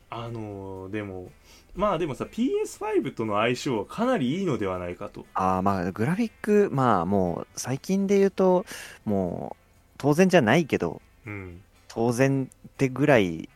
[0.09, 1.31] あのーでも
[1.75, 5.25] まあでもさ PS5 との相性はかなりいいのではないかと。
[5.33, 8.65] ああまあグラフィックまあもう最近で言うと
[9.05, 9.63] もう
[9.97, 11.61] 当然じゃないけどうん。
[11.87, 13.49] 当然ってぐらい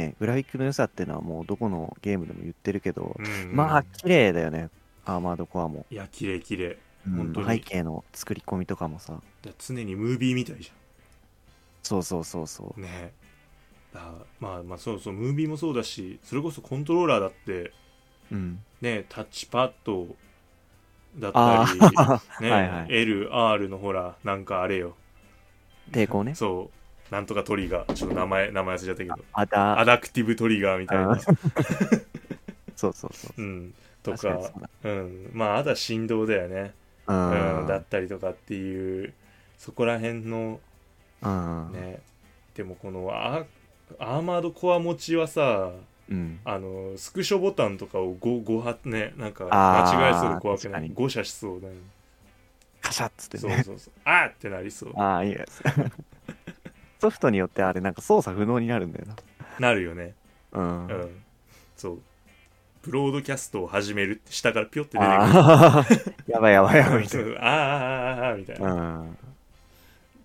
[0.00, 3.54] ねグラフィックの良さっていうのはもうどこのゲームでも言ってるけど、うん。
[3.54, 4.70] まあ綺麗だよね。
[5.04, 6.78] アーマードコアも、いや綺麗綺麗。
[7.06, 7.16] うん。
[7.16, 7.46] 本当に。
[7.46, 9.20] 背景の作り込みとかもさ。
[9.42, 10.72] だ常にムービーみたいじ
[11.82, 13.12] そうそうそうそゃんね。
[13.92, 14.00] だ
[14.38, 17.72] まあまあそうそうムービーもそうだしそれこそコントローラーだってう
[18.32, 18.62] うん。
[18.80, 20.06] ねタッチパッド
[21.18, 22.86] だあったりあね、 はいはい。
[22.88, 24.96] LR のほらなんかあれよ。
[25.90, 26.34] 抵抗ね。
[26.34, 26.79] そう
[27.10, 27.92] なんとかトリガー。
[27.94, 29.26] ちょっと名前名前忘れちゃったけど。
[29.32, 29.80] あだ。
[29.80, 31.20] アダクティブトリガーみたいあな
[32.76, 33.42] そうそうそうう。
[33.42, 33.74] ん。
[34.02, 34.90] とかうだ。
[34.90, 35.30] うん。
[35.32, 36.72] まああとは振動だよね。
[37.06, 37.64] ううん。
[37.64, 39.12] んだったりとかっていう
[39.58, 40.60] そこら辺の
[41.22, 41.72] うん。
[41.72, 42.00] ね。
[42.54, 43.44] でもこのア
[43.98, 45.70] アーマードコア持ちはさ
[46.08, 46.38] うん。
[46.44, 50.90] あのスクショボタンとかを 5, 5発ねなんか間違えそうで怖くない？
[50.94, 51.80] 誤射しそうだよね。
[52.80, 53.92] カシャッつってそうねそうそう。
[54.04, 54.92] あーってなりそう。
[54.98, 55.62] ああいいやつ
[57.00, 59.06] ソフトによってあれなんか操作不能になるんだよ
[59.58, 59.72] な。
[59.72, 60.14] るよね。
[60.52, 61.22] なうん、うん。
[61.76, 61.98] そう。
[62.82, 65.22] ブロードキャストを始めるって下からピョって出てくる。
[65.22, 66.14] あー。
[66.32, 67.02] やばいやばいやばい。
[67.02, 67.36] みたいそう。
[67.38, 69.18] あーあーあーあーみたいな、なうん。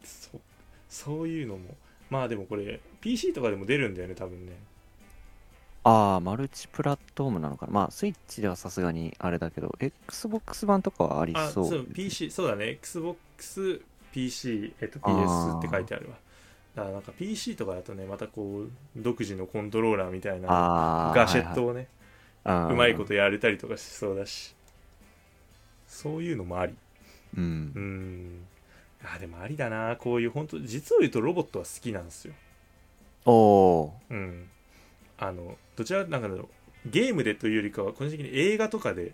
[0.03, 0.41] そう。
[0.89, 1.75] そういうのも。
[2.09, 4.53] まあでもこれ PC とかでも出るんだよね多分ね。
[5.83, 7.71] ああマルチプラットフォームなのかな。
[7.71, 12.79] まあスイッチではさすがにあれだけど XBOX 版とかはありあそうそう PC そうだね。
[12.81, 15.25] XBOXPC えっとあー。
[15.25, 16.15] PS って書いてあるわ
[16.75, 21.87] だからなんか PC とかだとねまたこう独自のコントローラーみたいなガジェットをね、
[22.43, 24.55] はいはうまいことやれたりとかしそうだし。
[25.87, 26.75] そういうのもあり。
[27.37, 27.43] うん。
[27.43, 28.45] うん。
[29.03, 29.95] あでもありだな。
[29.95, 32.33] こういう本当実を言うとロボットは好きなんですよ。
[33.25, 34.49] おおうん。
[35.17, 36.49] あのどちらなんかだろ
[36.85, 39.13] うゲームでというよりかは個人的に映画とかで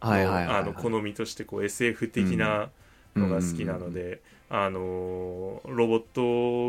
[0.00, 2.70] 好みとしてこう SF 的な
[3.16, 6.22] のが好きなので、あのロボット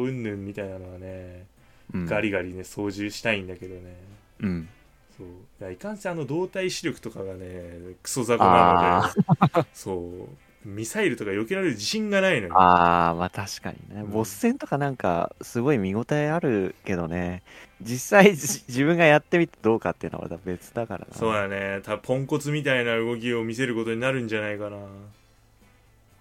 [0.03, 1.45] 云々みたいなのはね、
[1.93, 2.05] うん。
[2.05, 3.95] ガリガリね操縦したいんだけどね。
[4.41, 4.69] うん。
[5.17, 5.27] そう。
[5.27, 9.13] いやいかんせんあの動体視力とかがねクソ雑魚な
[9.55, 10.45] ので そう。
[10.65, 12.59] ミサイルとか避けられる自信がないのよ。
[12.59, 14.11] ああまあ確かにね、うん。
[14.11, 17.43] ボス戦とかなんかすごい見応えあるけどね。
[17.81, 21.15] 実際じ自分がやってみてどうかっていうのはまた別だからな。
[21.15, 21.81] そうだね。
[21.83, 24.77] 多分ポンコツみたいな動きを見せることになるんじゃないかな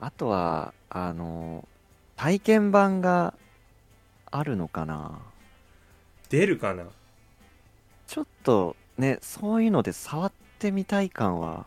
[0.00, 1.66] あとはあの
[2.16, 3.34] 体験版が
[4.30, 5.18] あるのかな？
[6.28, 6.84] 出るかな？
[8.06, 11.66] ちょっとねそういうので触ってみたい感は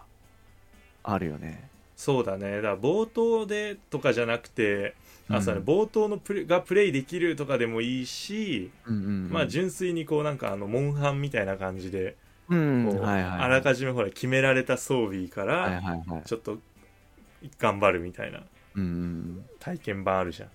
[1.03, 1.69] あるよね。
[1.95, 2.57] そうだね。
[2.57, 4.93] だから冒頭でとかじゃなくて、
[5.29, 5.59] あそうだね。
[5.59, 9.29] うん冒頭のプレがプレイできるとかでもいいし、うんうんうん。
[9.31, 12.15] まあ純粋にこうなんかあのモンハンみたいな感じで、
[12.49, 15.71] うんこうはいはいあらかじめほら決められた装備かはい
[16.07, 16.59] らちょっと
[17.59, 18.41] 頑張るみたいな。
[18.75, 18.83] うん。
[18.83, 20.49] うん体験版あるじゃん。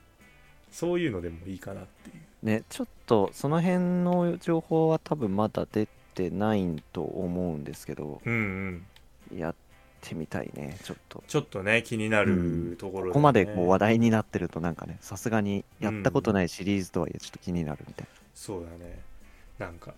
[0.70, 2.46] そういうのでもいいかなっていう。
[2.46, 8.20] ねちょっとその辺の情報は多分まだ出てないと思うんですけど。
[8.24, 8.84] うん
[9.30, 9.38] うん。
[9.38, 9.54] やっ
[10.00, 11.22] てみたいねちょっと。
[11.26, 19.00] ちょっとね気になるところだね、ここまでこう話題になってるとなんかねさすがにやったことないシリーズとはいえちょっと気になるみたいそうだね。
[19.58, 19.94] なんか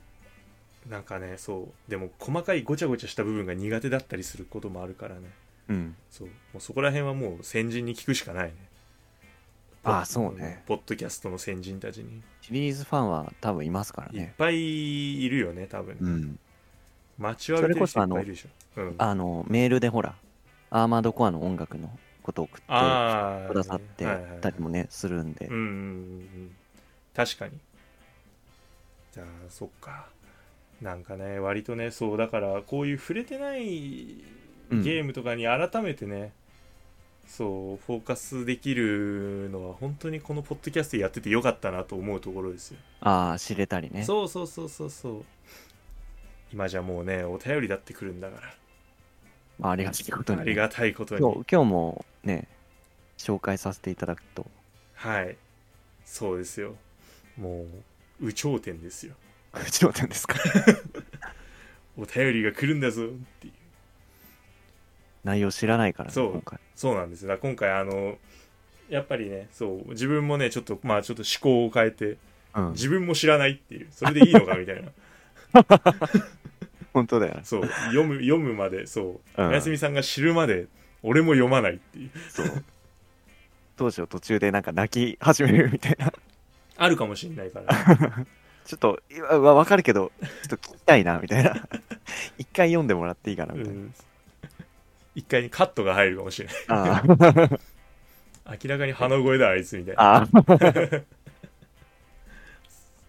[0.88, 1.90] なんかねそう。
[1.90, 5.22] でも細かいごちゃごちゃした部分が苦手だったりすることもあるからね。
[5.22, 5.28] な
[5.68, 5.96] うん。
[6.10, 6.28] そう。
[6.28, 8.54] もうそこら辺はもう先人に聞くしかないね。
[9.84, 10.62] ああそうね。
[10.66, 12.22] ポッドキャストの先人たちに。
[12.40, 16.38] シリーズファンは多分いますからいっねぱいいるよね多分、うん。
[17.18, 18.82] 待ちわびてる人いっぱいいるでしょ。
[18.82, 20.14] うん、あのメールでほら
[20.70, 21.90] アーマードコアの音楽の
[22.22, 24.40] ことを送ってあーくださってはいはいはい。
[24.40, 25.46] たりもねするんで。
[25.46, 25.72] うんうんうんう
[26.22, 26.56] ん。
[27.14, 27.52] 確かに。
[29.12, 30.08] じゃあそっか。
[30.80, 34.43] なんかね割とねそうだからこういう触れてないうん
[34.82, 36.32] ゲームとかに改めてね、
[37.26, 44.04] そうフォーカスできるのは本当にこのポッドキャストやっててよかったなと思うところですよ、ああ知れたりね。
[44.04, 45.24] そうそうそうそうそう。
[46.52, 48.36] 今じゃもうねお便りだってくるんだか
[49.58, 51.20] まあ、ありがたいことにね、らありがたいことに。
[51.20, 52.48] 今日今日もね
[53.18, 54.46] 紹介させていただくと。
[54.94, 55.36] はい。
[56.04, 56.74] そうですよ。
[57.36, 57.62] も
[58.20, 59.14] う有頂天ですよ。
[59.70, 60.36] 頂点ですか？
[61.96, 63.08] お便りが来るんだぞっ
[63.40, 63.48] て
[65.24, 66.32] 内容知らないからねそう。
[66.32, 66.58] 今回。
[66.74, 67.28] そうなんですよ。
[67.28, 68.18] だから今回あの
[68.88, 69.90] やっぱりねそう。
[69.90, 72.18] 自分もねちょっとまあちょっと思考を変えて
[72.54, 72.72] うん。
[72.72, 74.90] 自分も知らないっていうそれでいいのかみたいな。
[76.92, 77.40] 本当だよね。
[77.44, 77.66] そう。
[77.66, 79.42] 読む読むまでそう。
[79.42, 79.48] うん。
[79.48, 80.66] おやすみさんが知るまで
[81.02, 82.10] 俺も読まないっていう。
[82.28, 82.64] そう。
[83.76, 86.12] 当初途中でなんか泣き始めるみたいな。
[86.76, 87.74] あるかもしれないから。
[88.64, 91.66] ちょっといわわわかるけどちょっと聞きたいなみたいな。
[92.38, 93.94] 一回読んでもらっていいかなみたいな、うん
[95.14, 97.04] 一回にカットが入るかもしれない。
[98.62, 100.24] 明らかに鼻声だあいつみたいな。
[100.24, 100.28] っ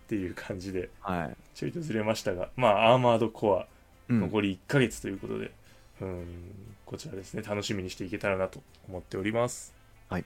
[0.08, 0.90] ていう感じで。
[1.02, 1.38] はい。
[1.56, 3.68] ちょいとずれましたがまあアーマードコア
[4.08, 4.20] うん。
[4.22, 5.52] 残り1ヶ月ということで、
[6.02, 6.26] うん、
[6.86, 7.42] こちらですね。
[7.42, 9.74] 楽しみにしていけたらなと思っております。
[10.10, 10.26] はい。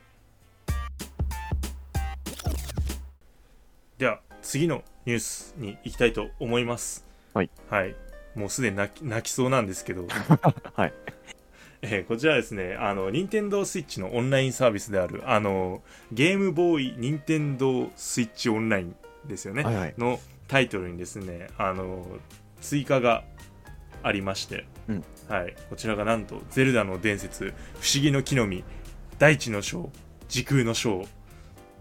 [3.98, 7.06] では次のニュースに行きたいと思います。
[7.34, 7.96] はい、はい、
[8.36, 10.06] もうすでに泣き泣きそうなんですけど。
[10.76, 10.94] はい
[11.82, 19.94] えーこちらですねあの任天堂スイッチのオンラインサービスであるあのゲームボーイ任天堂スイッチオンラインですよね、はいはい。
[19.98, 22.06] のタイトルにですねあの
[22.62, 23.24] 追加が
[24.02, 25.04] ありまして、うん。
[25.28, 28.64] はい、こちらがなんと「ゼルダの伝説不思議の木の実
[29.18, 29.92] 大地の章
[30.28, 31.06] 時空の章」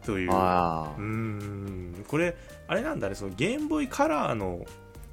[0.05, 2.05] というあうーん。
[2.07, 4.65] これあれなんだねそのゲームボーイカラーの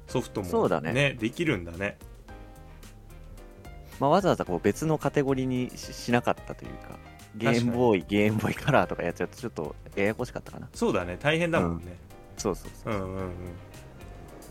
[0.06, 1.16] ソフトもそうだね。
[1.18, 1.98] できるんだね
[4.00, 6.98] まあ、わざわざこう別のカテゴリーにししなかったというか
[7.36, 10.68] ゲームボーイゲームボーイカラーとかやっちゃうとちょっとややこしかったかな。
[10.74, 11.96] そうだね大変だもんね、
[12.36, 12.94] そうそうそう。
[12.94, 13.30] うんうんうん。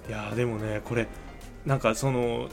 [0.07, 1.07] いやーでもねこれ
[1.65, 2.47] なんかその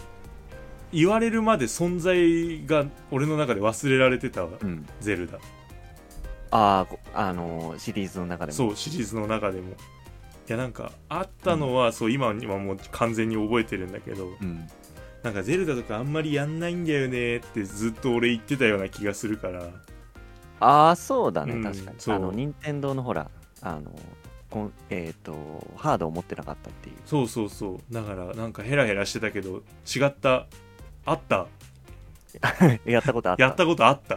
[0.93, 4.87] 言われるまで存在が俺の中で忘れられてたわうん。
[5.01, 5.39] ゼルダ
[6.51, 8.57] ああこあのーシリーズの中でも。
[8.57, 9.71] そうシリーズの中でも。
[9.71, 9.75] い
[10.49, 14.27] やなんかあったのは、そう今はもう完全に覚えてるんだけど。
[14.27, 14.67] うん
[15.23, 19.65] なんかゼルダとかあんまりやんないんだよねってずっと俺言ってたような気がするから。
[20.61, 21.97] ああそうだね、うん確かに。
[22.15, 23.31] あの任天堂のほら
[23.63, 23.91] あの
[24.51, 25.33] こんえっ、と
[25.77, 26.97] ハードを持ってなかったっていう。
[27.07, 27.95] そうそうそう。
[27.95, 29.63] だからなんかヘラヘラしてたけど
[29.95, 30.47] 違った？
[31.05, 31.47] あった？
[32.85, 33.43] やったことあった。
[33.45, 34.17] やったことあった。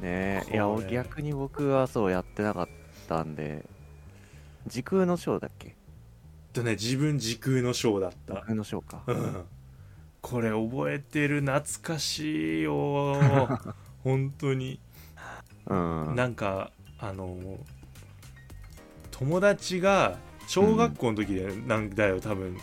[0.00, 2.68] ねえいや逆に僕はそうやってなかっ
[3.08, 3.64] たんで。
[4.66, 5.76] 時空のショーだっけ？
[6.52, 8.34] とね自分時空のショーだった。
[8.34, 9.02] 時空のショーか。
[9.06, 9.44] うん
[10.22, 13.58] これ覚えてる懐かしいよ。
[14.02, 14.80] 本当に。
[15.66, 16.14] うん。
[16.16, 17.36] なんかあの
[19.10, 22.56] 友達が小学校の時でなんだよ多分。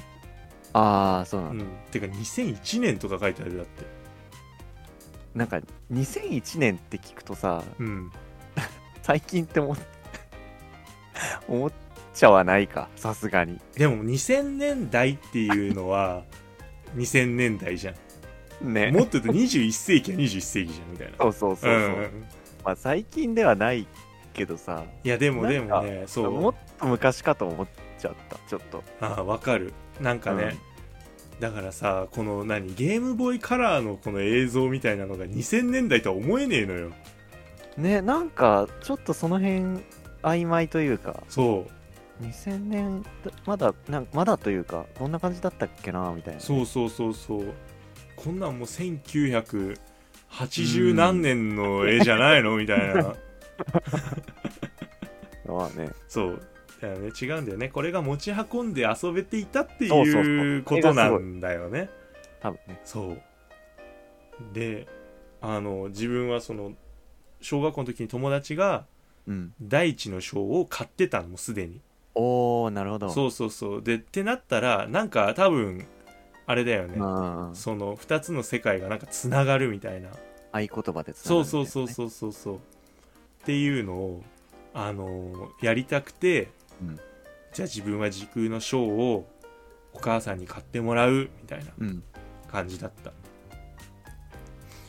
[0.74, 1.58] ああそうなうん。
[1.58, 3.86] ん、だ、てか2001年とか書いてあるだって。
[5.36, 8.12] なんか2001年って聞くとさうん。
[9.04, 9.78] 最近って思っ
[11.48, 11.72] 思っ
[12.14, 13.60] ちゃわないかさすがに。
[13.76, 16.24] でも2000年代っていうのは
[16.96, 17.94] 2000年代じゃ
[18.62, 18.74] ん。
[18.74, 18.92] ね。
[18.92, 21.18] もっと言うと21世紀は21世紀じゃんみたいな。
[21.20, 22.26] そうそうそうそう、んん
[22.64, 23.88] まあ最近ではない
[24.34, 24.84] けどさ。
[25.04, 26.32] いやでもでもねそう。
[26.32, 28.84] もっと昔かと思っちゃったちょっと。
[29.02, 29.74] ああわかる。
[30.00, 30.58] なんかね、
[31.40, 36.92] だからさこの何ゲームボーイカラーのこの映像みたいなのが2000年代とは思えねえのよ。
[37.78, 39.82] ねなんかちょっとその辺
[40.22, 41.24] 曖昧というか。
[41.30, 41.79] そう
[42.22, 43.04] 2000年
[43.46, 47.54] まだなんまだというかこんな感じだったっけなみたいなそうそうそうそう。
[48.16, 52.58] こんなんもう1980何年の絵じゃないの？
[52.58, 53.16] みたいな。
[55.48, 55.90] まあね。
[56.08, 56.42] そう。
[56.82, 57.70] だよね違うんだよね。
[57.70, 61.90] これが持ち運んで遊べていたっていうことなんだよね。
[62.42, 62.82] 多分ね。
[62.84, 63.22] そう。
[64.54, 64.88] で
[65.42, 66.74] あの自分はその
[67.42, 68.86] 小学校の時に友達が
[69.28, 69.54] うん。
[69.62, 71.80] 大地の章を買ってたのもうすでに
[72.16, 73.10] おおなるほど。
[73.10, 73.82] そうそうそう。
[73.82, 75.86] でってなったらなんか多分
[76.46, 77.56] あれだよね、うん。
[77.56, 80.10] その2つの世界がなんかつながるみたいな。
[80.52, 81.44] 合言葉でつなそうがるみたいなね。
[81.46, 82.56] そうそうそうそうそう。
[82.56, 82.60] っ
[83.46, 84.24] ていうのを
[84.74, 86.50] あのーやりたくて、
[86.82, 86.96] うん。
[87.54, 89.30] じゃあ自分は時空のショーを
[89.94, 92.04] お母さんに買ってもらうみたいなうん。
[92.52, 93.12] 感じだった。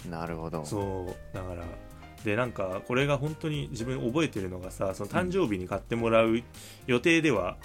[0.09, 0.65] なるほど。
[0.65, 1.37] そう。
[1.37, 1.63] だから
[2.25, 6.43] でなんかこれが本当に自分覚えてるのがさその誕生日に買ってもらう
[6.87, 7.57] 予定では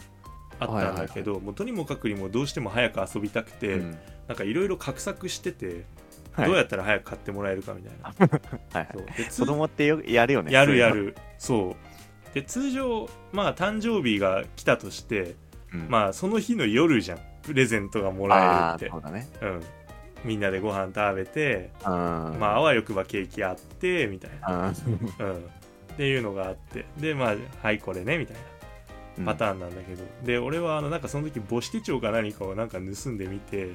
[0.59, 3.97] あったんだけど、もうとにもかくにもどうしても早く遊びたくて、うん。
[4.27, 5.85] なんかいろいろ画策してて、
[6.31, 6.47] はい。
[6.47, 8.13] どうやったら早く買ってもらえるかみたいな、
[8.73, 8.87] はいはい。
[9.29, 9.45] そう。
[9.47, 11.15] 子供ってよやるよねやるやる。
[11.37, 11.75] そ
[12.31, 12.33] う。
[12.33, 15.35] で通常まあ誕生日が来たとして
[15.73, 15.89] のうん。
[15.89, 17.19] まあその日の夜じゃん。
[17.43, 18.89] プレゼントがもあらえるって。
[18.89, 19.27] あそうだね。
[19.41, 19.61] うん
[20.25, 21.91] みんなでご飯食べてうん。
[22.39, 24.73] まああわよくばケーキあってみたいな、あ
[25.19, 25.39] うん、っ
[25.95, 26.85] ていうのがあって。
[26.97, 28.37] でまあはいこれねみたい
[29.17, 33.71] なパターンなんだけど、で俺はあのなんかその時母子手帳か何かをなんか盗んでみて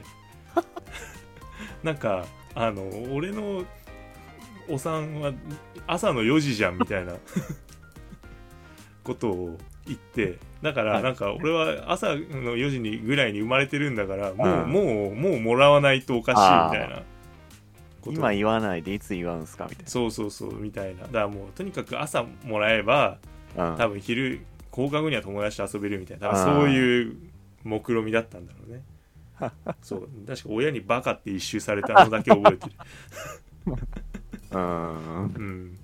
[1.82, 2.82] なんかあの
[3.12, 3.64] 俺の
[4.68, 5.32] お産は
[5.86, 7.14] 朝の4時じゃんみたいな
[9.02, 9.58] ことを
[9.90, 11.02] 言ってだからはい。
[11.02, 12.16] なんか俺は朝の
[12.56, 17.02] 4時にぐらいに生まれてるんだからもああうもうもうもらわないとおかしいみたいな
[18.06, 21.02] 今言わないでいつ言わうんすかみたいそうそうそうみたいな。
[21.02, 23.18] だからもうとにかく朝もらえば
[23.56, 26.34] な、うん、多分昼放課後には友達と遊べるみたいな。
[26.36, 27.16] そういう
[27.64, 28.82] 目論みだったんだろうね。
[29.82, 30.08] そう。
[30.26, 32.72] 確か親にバカって一周されたのだけ覚えてる。
[34.52, 35.24] うん。
[35.24, 35.79] うん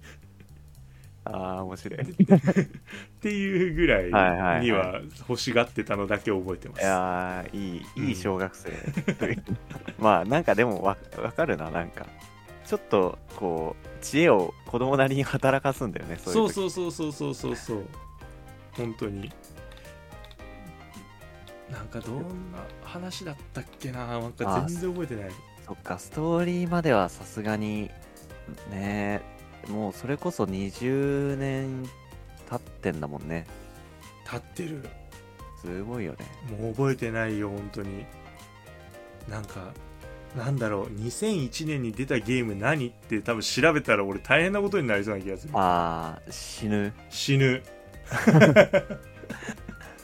[1.32, 2.00] ああ面白い。
[2.00, 2.68] い っ
[3.20, 4.58] ていうぐらはいはいはい。
[4.58, 8.08] いには欲しがってたのだけ覚えてます、やーいいうん。
[8.08, 8.72] いい小学生、
[9.98, 12.06] まあなんかでもわわかるななんか。
[12.66, 16.72] ちょっとこう知恵を子供なりに働かすんだよねそういうそう時。
[16.72, 17.84] そうそうそうそうそうそう。
[18.72, 19.32] 本当に。
[21.70, 22.18] なんかどん
[22.52, 25.30] な話だったっけななんか全然覚えてない。
[25.66, 27.90] そっかストーリーまではさすがに
[28.70, 29.20] ね
[29.68, 31.84] もうそれこそ20年
[32.48, 33.46] 経ってんだもんね。
[34.24, 34.84] 立ってる。
[35.60, 36.18] すごいよね。
[36.58, 38.06] もう覚えてないよ本当に。
[39.28, 39.72] なんか
[40.36, 45.52] なんだろう2001年に出たゲーム何って多分調べたら俺大変なことになりそうな気がする。
[45.54, 46.92] ああ死ぬ。
[47.08, 47.62] 死ぬ。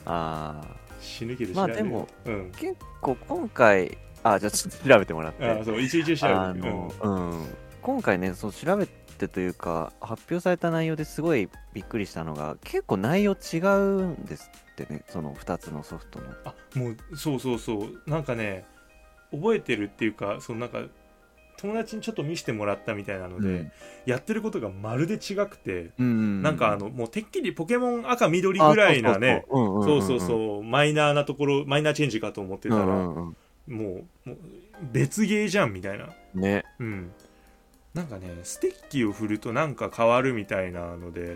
[0.05, 2.51] ああ死ぬけどまあでもうん。
[2.53, 5.45] 結構今回あじゃあちょっと調べてもらって。
[5.45, 7.47] あそう一応一応調べるあの、うん、
[7.83, 16.27] 今回ねそう調べてというか発表された内容ですごいびっくりしたのが結構内容違うんですってねその2つのソフトの。
[16.45, 18.11] あもうそうそうそう。
[18.11, 18.65] なんかね
[19.31, 20.83] 覚えてるっていうかそのなんか
[21.59, 23.73] 友達にちょっと見せてもらったみたいなので、うん。
[24.07, 30.17] やってることがまるで違くて、うんなんかあのもうてっきりポケモン赤緑ぐらいなねそうそう。
[30.17, 30.63] うそう。
[30.65, 33.37] マイナーなところマイナーチェンジかと思ってたら、うんうん
[33.69, 33.77] うん。
[33.77, 33.89] も
[34.27, 34.39] うもう
[34.93, 36.09] 別ゲーじゃんみたいな。
[36.35, 36.65] ね。
[36.81, 37.13] うん
[37.95, 41.27] なんかねステッキを振るとなんか変わるみたいなので。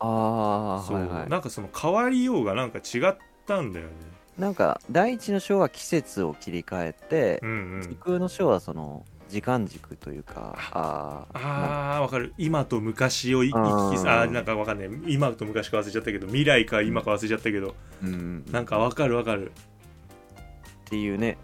[0.00, 1.28] そう、ああはいはい。
[1.28, 3.92] なんかその変わりようがなんか違ったんだよね。
[4.38, 7.82] なんか第一の章は季節を切り替えてう、んうん。
[7.82, 12.34] 時空の章はその時間軸というかあーあーわかる。
[12.36, 14.88] 今と昔をい行き来あなんかわかんない。
[15.06, 17.74] 今と昔か忘れちゃったけど未来か今か忘れちゃったけど。
[18.02, 19.52] うん、なんかわかるわかる。
[19.52, 21.38] っていうね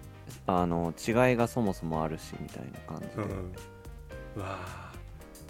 [0.46, 3.26] あの違いがそもそもあるしみたいな感じで、うんう
[4.38, 4.92] わあ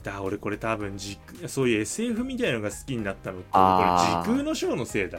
[0.03, 3.65] だ俺これ多分時空そういう SF みたいなのが好きになったのってこれ
[4.23, 5.19] 時空の章のせいだ。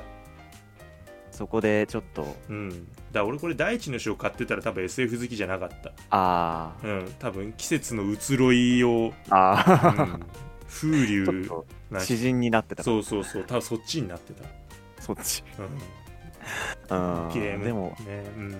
[1.31, 2.35] そこでちょっと。
[2.49, 2.87] うん。
[3.13, 5.93] だ俺これ第一の章買ってたら多分 SF 好きじゃなかった。
[6.09, 7.15] あうん。
[7.17, 10.25] 多分季節の移ろいを、ーあー、うん、
[10.67, 12.83] 風流とな詩人になってた。
[12.83, 13.43] そうそうそう。
[13.43, 14.43] 多分そっちになってた、
[15.01, 15.43] そっち。
[16.89, 18.25] うん、うんゲームでもね。
[18.35, 18.55] うん。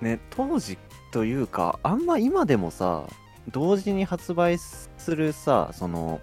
[0.00, 0.78] ね当時
[1.10, 3.08] というかあんま今でもさ
[3.50, 6.20] 同時に発売するさその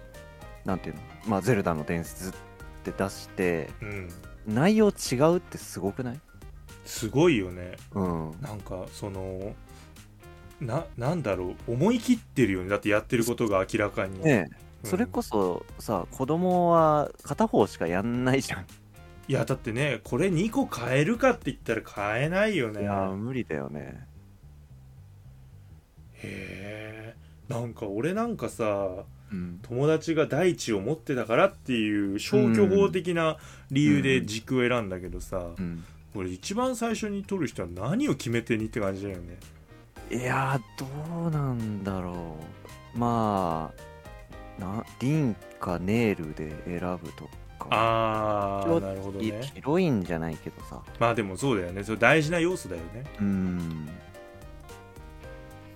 [0.64, 2.32] なんていうのまあ「ゼルダの伝説」っ
[2.84, 4.08] て出してうん。
[4.44, 6.20] 内容違うってすごくない？
[6.84, 7.76] すごいよね。
[7.92, 8.32] うん。
[8.40, 9.54] なんかその
[10.60, 12.68] ななんだろう思い切ってるよね。
[12.68, 14.56] だってやってることが明らかに、ねえ。
[14.82, 14.90] うん。
[14.90, 18.66] それこそさ子供は片方しかやんないじゃん。
[19.28, 22.82] いやだってねこれ2個買えるかって言ったら買えないよね。
[22.82, 24.08] いや無理だよね。
[26.14, 27.01] へえ
[27.58, 29.60] んか俺なんかさうん。
[29.62, 33.38] 友達が大地を持ってたからっていう消去法的な
[33.70, 35.84] 理由で軸を選んだけどさ、うん。
[36.12, 39.38] これ一番最初に取る人は何を決め手にって感じだよね。
[40.10, 40.86] いやど
[41.28, 42.36] うなんだろ
[42.94, 42.98] う。
[42.98, 43.72] ま
[44.58, 47.24] あなリンかネールで選ぶと
[47.58, 47.68] か。
[47.70, 50.82] ああなるほどいね広いんじゃないけどさ。
[50.98, 51.82] まあでもそうだよね。
[51.82, 53.88] それ大事な要素だよね、うん。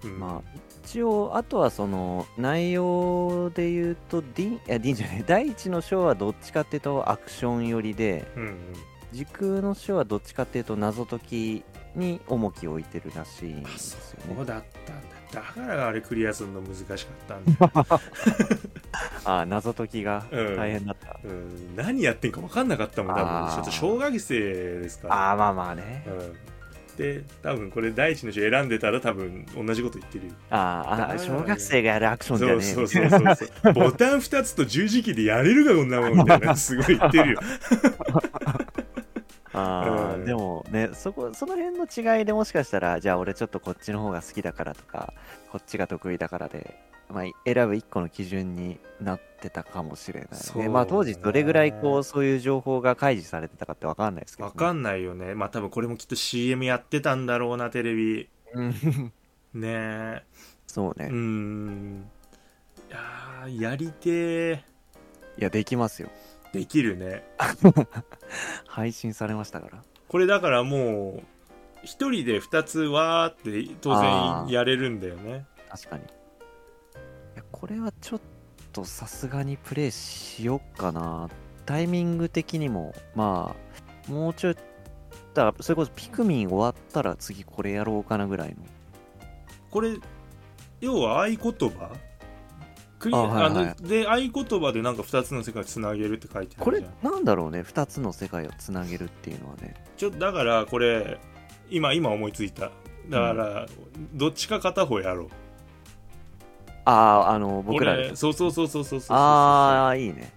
[0.05, 8.57] うん、まあ一応あとはその内容で言うとディンいやディンじゃない 第一の章はどっちかっていうとアクション寄りでうんうん。
[9.13, 11.65] 時空の章はどっちかっていうと謎解き
[11.95, 15.17] に重きを置いてるらしいんであすよそうねだったんだ。
[15.33, 18.01] だからあれクリアするの難しかったんだ、
[19.25, 20.57] ああ謎解きがうん。
[20.57, 23.55] 大変だった、うん、何やってんか分かんなかったもん多分。
[23.55, 24.39] ちょっと小学生
[24.81, 25.15] ですから。
[25.15, 26.05] ああまあまあね。
[26.07, 26.37] うん、
[26.97, 30.33] で多分これ第一の人選んでたら多分同じこと言ってるよ。
[30.51, 32.61] あーあ小学生がやるアクションじゃねえ。
[32.63, 33.73] そうそうそうそう。
[33.75, 37.41] ボタン2つと十字キーでやれるかこんなもんみたいな すごい言ってるよ。
[39.53, 40.25] あーうん。
[40.25, 45.13] でもねそこその辺の違いでもしかしたらじゃあ俺ちょっとこっちの方が好きだからとか
[45.51, 46.77] こっちが得意だからで、
[47.09, 50.63] まあ、選ぶ一個の基準になってたかもしれないね。
[50.63, 50.69] ね。
[50.69, 58.29] まあ当時どれぐらいこうそういう情報が開示されてたかって分かんないですけど、分かんないよねまあ多分これもきっと CM やってたんだろうなテレビ。
[58.55, 59.13] う ん
[59.55, 60.23] ねえ。
[60.67, 62.11] そうね、ういん。
[62.89, 64.61] いやーやりてー。
[65.39, 66.11] やできますよ。
[66.53, 67.23] できるね。
[68.67, 69.83] 配信されましたから。
[70.09, 71.23] これだからもう
[71.83, 75.47] 一人で2つわーって当然やれるんだよね。
[75.69, 76.05] 確かに
[77.59, 78.21] これはちょっ
[78.73, 81.31] とさすがにプレイしよっかな。
[81.65, 83.57] タイミング的にもま
[84.09, 84.57] あもうちょい
[85.33, 88.57] だそれこそピクミン終わったら次これやろうかなぐらいの。
[89.71, 89.97] これ
[90.81, 91.91] 要は合言葉？
[92.99, 93.83] クリあはいはい。
[93.83, 97.13] で合言葉でなんか2つの世界をつなげるって書いてあこれるじゃん。
[97.13, 97.63] なんだろうね。
[97.63, 99.75] 2つの世界をつなげるっていうのはね。
[99.97, 101.19] ちょだからこれ
[101.71, 102.71] 今今思いついた。
[103.09, 103.67] だから、
[104.15, 105.29] どっちか片方やろう
[106.87, 110.33] あああの僕らで俺そうそうそうそうそうそうああいいね。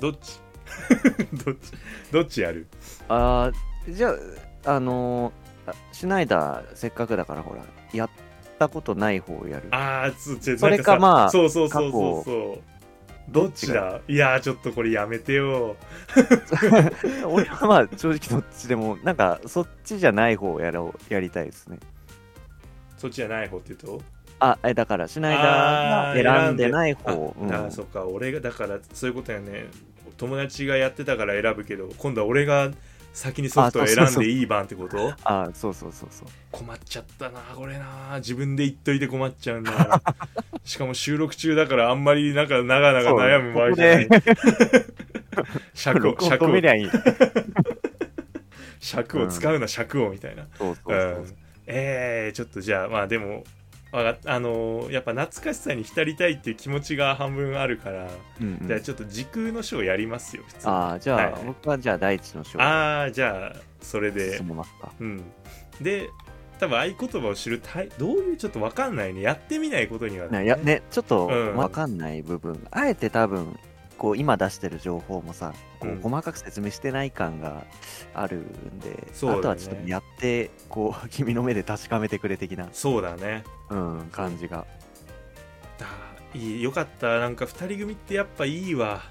[0.00, 0.40] どっち？
[1.44, 1.72] どっち？
[2.12, 2.66] どっちやる？
[3.08, 4.14] あーじゃ
[4.66, 7.62] ああのーあシュナイダーせっかくだからほら
[7.92, 8.10] やっ
[8.58, 9.68] たことない方をやる。
[9.72, 12.24] ああつつそれかまあそうそうそうそう。
[12.24, 12.62] そう
[13.30, 14.00] どっちだ？
[14.08, 15.76] いやーちょっとこれやめてよ。
[17.26, 21.78] 俺はまあ正直どっちでもなんかそっちじゃない方をやろうやりたいですね。
[22.98, 24.04] そっちじゃない方って言うと？
[24.44, 27.34] あえだからシュナイダーが選んでない方。
[27.40, 27.52] うん。
[27.52, 28.04] ああそっか。
[28.06, 29.66] 俺がだからそういうことやね。
[30.16, 32.70] 友達がやってたから選ぶけど今度は俺が
[33.12, 35.14] 先にソフトを選んでいい番ってこと？
[35.22, 36.28] あそうそうそうそう。
[36.50, 38.16] 困っちゃったなこれな。
[38.16, 39.78] 自分で言っといて困っちゃうんだよ
[40.64, 44.08] しかも収録中だからあんまりなんか長々悩む場合じゃない。
[45.74, 46.48] 尺を 尺を。
[48.80, 50.46] 尺を使うな尺をみたいな。
[50.58, 51.00] そうそうそう。
[51.00, 51.36] うん。
[51.66, 53.44] えー、ちょっとじゃあまあでも
[53.92, 58.08] あのーやっぱ懐かしさに浸りたいっていう気持ちが半分あるから、
[58.40, 58.66] うんうん。
[58.66, 60.72] じゃあちょっと時空の章やりますよ普通に。
[60.72, 61.42] ああじゃあ、はい。
[61.46, 64.38] 僕はじゃあ第一の章あーじゃあそれで。
[64.38, 65.22] 進めますかうん
[65.80, 66.08] で
[66.58, 70.28] 多分合言葉を知るたいどういうちょっと分かんないねやってみないことには。
[70.28, 71.56] ねねちょっとうん。
[71.56, 73.58] 分かんない部分、あえて多分
[73.96, 76.00] 構今出してる情報もさこううん。
[76.00, 77.64] 細かく説明してない感が
[78.14, 79.40] あるんで、そうだね。
[79.40, 83.44] あとはちょっとやってこう 君の目で確かめてくれ的な、そうだね。
[83.70, 84.66] うん、感じが。
[85.78, 85.86] だ
[86.34, 87.18] いいよかった。
[87.18, 89.02] なんか2人組ってやっぱいいわ。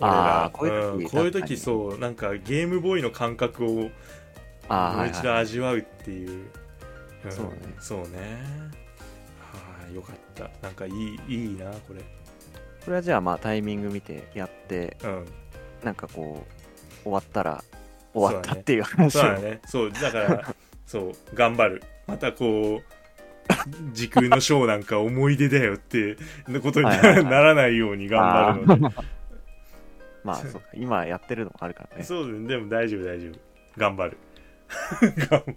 [0.00, 3.90] あーこういう時んこうそうなんかゲームボーイの感覚をもう
[5.08, 6.50] 一度味わうっていう、ん
[7.30, 7.52] そうね。
[7.78, 8.42] そうね。
[9.38, 10.50] はあよかった。
[10.60, 12.02] なんかいいいいなこれ
[12.84, 15.26] これはじゃあまあタイミング見てやってうん。
[15.84, 16.46] なんかこ
[17.00, 17.64] う終わったら
[18.14, 19.20] 終わったっていう話を。
[19.20, 19.60] そうだね。
[19.66, 20.54] そうだから
[20.86, 21.82] そう頑張る。
[22.06, 22.82] またこう
[23.92, 26.16] 時空のショーなんか思い出だよって
[26.48, 27.24] のことになはいはいはい。
[27.24, 28.96] ならないように頑張るので。
[30.24, 30.68] まあそうか。
[30.74, 32.04] 今やってるのもあるからね。
[32.04, 32.46] そうだね。
[32.46, 33.32] でも大丈夫大丈夫。
[33.76, 34.18] 頑張る。
[35.28, 35.56] 頑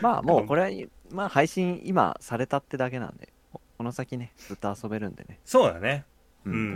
[0.00, 0.68] まあもうこれは
[1.10, 5.38] まあ配信今されたってだけなんでこの先ねずっと遊べるんでね。
[5.44, 6.04] そうだね
[6.46, 6.62] ううんうん。
[6.62, 6.68] うんう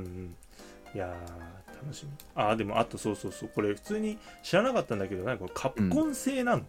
[0.00, 0.36] ん
[0.94, 2.12] いやー楽しみ。
[2.34, 3.50] あーでもあとそうそうそう。
[3.54, 5.50] これ普通に知らなかったんだけど何これ？
[5.54, 6.62] カプコン製なの、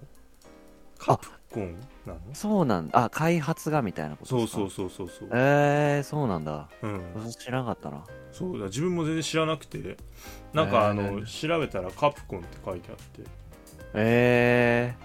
[0.97, 2.19] カプコンなの？
[2.33, 3.05] そうなんだ。
[3.05, 5.29] あ開発がみたいなことそうそうそうそうそう。
[5.31, 6.67] えー、そうなんだ。
[6.81, 7.01] うん。
[7.15, 8.03] 私知らなかったな。
[8.33, 8.65] そうだ。
[8.65, 9.97] 自分も全然知らなくて。
[10.53, 13.23] なんかあの、へー調べたらカプコンって書いてあって。
[13.93, 14.95] え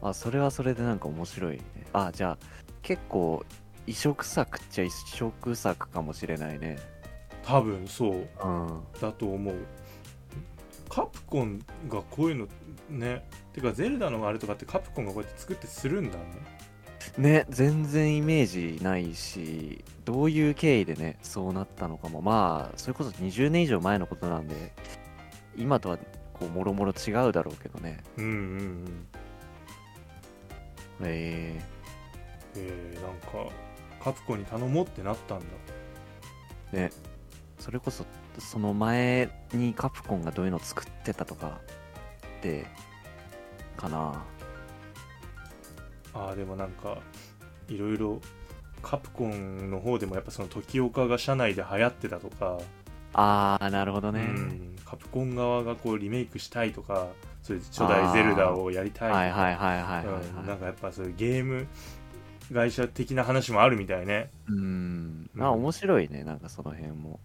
[0.00, 1.62] ー、あそれはそれでなんか面白いね。
[1.92, 2.38] あじゃあ
[2.82, 3.44] 結構
[3.86, 6.78] 異色作っちゃ異色作かもしれないね。
[7.44, 8.12] 多分そう。
[8.12, 8.82] うん。
[9.00, 9.54] だと思う。
[10.88, 11.58] カプコン
[11.88, 12.48] がこういうの
[12.88, 13.24] ね。
[13.52, 16.24] てかゼルダのあれとかってカプコンがこうやって作ってするんだね。
[17.18, 18.46] ね全然イメー
[18.78, 22.20] ジないしどういう経緯でねそうなったのかも。
[22.20, 24.72] まあそれこそ20年以上前のことなんで
[25.56, 25.98] 今とは
[26.32, 28.02] こうもろもろ違うだろうけどね。
[28.16, 29.06] うんうんうん。
[31.04, 31.60] え
[32.56, 33.52] えー、なんか
[34.06, 35.46] カプコンに頼もうってなったんだ。
[36.72, 36.90] ー、ね。
[37.58, 38.04] それこそ
[38.38, 41.58] その前にカプコンがどういうのを作ってたとか
[42.40, 42.66] で
[43.76, 44.22] かな。
[46.14, 46.98] あーでもなんか
[47.68, 48.20] いろいろ
[48.80, 52.58] カプコンの方でもやっぱその時岡が社内で流行ってたとか、
[53.12, 57.08] あーなるほどね、うん、カプコン側がこうリメイクしたいとか
[57.42, 59.20] それで初代ゼルダをやりたいとか。
[60.46, 61.66] なんかやっぱそういうゲーム
[62.52, 64.30] 会社的な話もあるみたいね。
[64.48, 65.30] うん。
[65.34, 66.24] まあ面白いね。
[66.24, 67.18] なんかその辺も。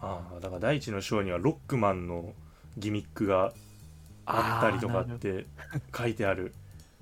[0.00, 2.32] ああだから第一の章にはロックマンの
[2.76, 3.52] ギミックが
[4.26, 5.46] あったりとかって
[5.96, 6.52] 書いてある。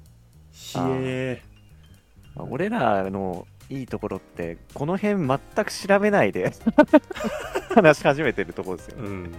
[0.52, 1.42] ひえ
[2.34, 6.52] まあ俺らのいいところってこの辺全く調べないで
[7.72, 9.32] 話し始めてるところですよね、うん。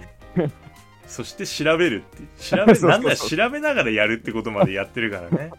[1.05, 2.23] そして調べるって。
[2.41, 5.51] 調べ なんだ調べながらやるってことまでやってるからね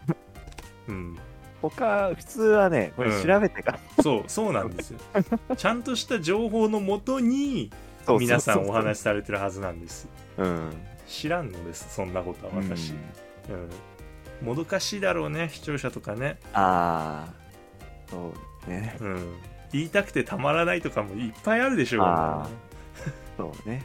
[0.88, 1.18] うん。
[1.62, 4.98] 他普通はねこれうん調べてから、そうそうなんですよ。
[5.56, 7.70] ちゃんとした情報のもとに
[8.18, 10.08] 皆さんお話しされてるはずなんです。
[10.38, 10.70] うん。
[11.06, 12.94] 知らんのですそんなことは私、
[13.48, 13.54] うん。
[13.54, 17.32] うん、もどかしいだろうね視聴者とかね、ああ
[18.10, 18.32] そ
[18.66, 18.96] うね。
[19.00, 19.36] うん、
[19.72, 22.04] 言いたくてたまらないとかもいっぱいあるでしょう。
[22.04, 22.48] あ
[23.36, 23.84] そうね。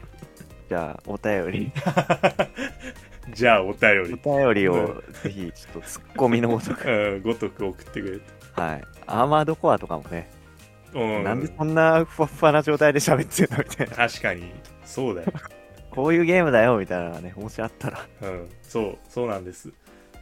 [0.69, 1.71] じゃあお便り
[3.33, 6.87] じゃあお便おり、便りをぜひちょっとツッコミのごとく。
[6.89, 8.19] うん、ごとく送ってくれ
[8.55, 8.83] と、はい。
[9.05, 10.29] アーマードコアとかもね、
[10.93, 13.95] うん、なんでそんなふわふわな状態で喋ってんのみたいな。
[13.95, 14.51] 確かに。
[14.85, 15.33] そうだよ、
[15.91, 17.99] こういうゲームだよみたいなのがねもしあったら。
[18.21, 19.71] うん、そうそうなんです。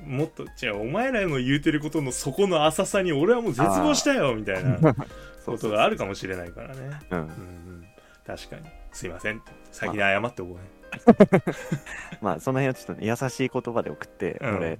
[0.05, 4.77] もっと違うお前らの言うてることの底の浅さに俺はもう絶望したよみたいな
[5.45, 6.99] ことがあるかもしれないからね。
[7.11, 7.85] うんうんうん。
[8.25, 8.63] 確かに。
[8.91, 9.41] すいません。
[9.71, 10.74] 先に謝っておこうね
[12.21, 14.57] まあその辺をちょっとね優しい言葉で送って、うん。
[14.57, 14.79] 俺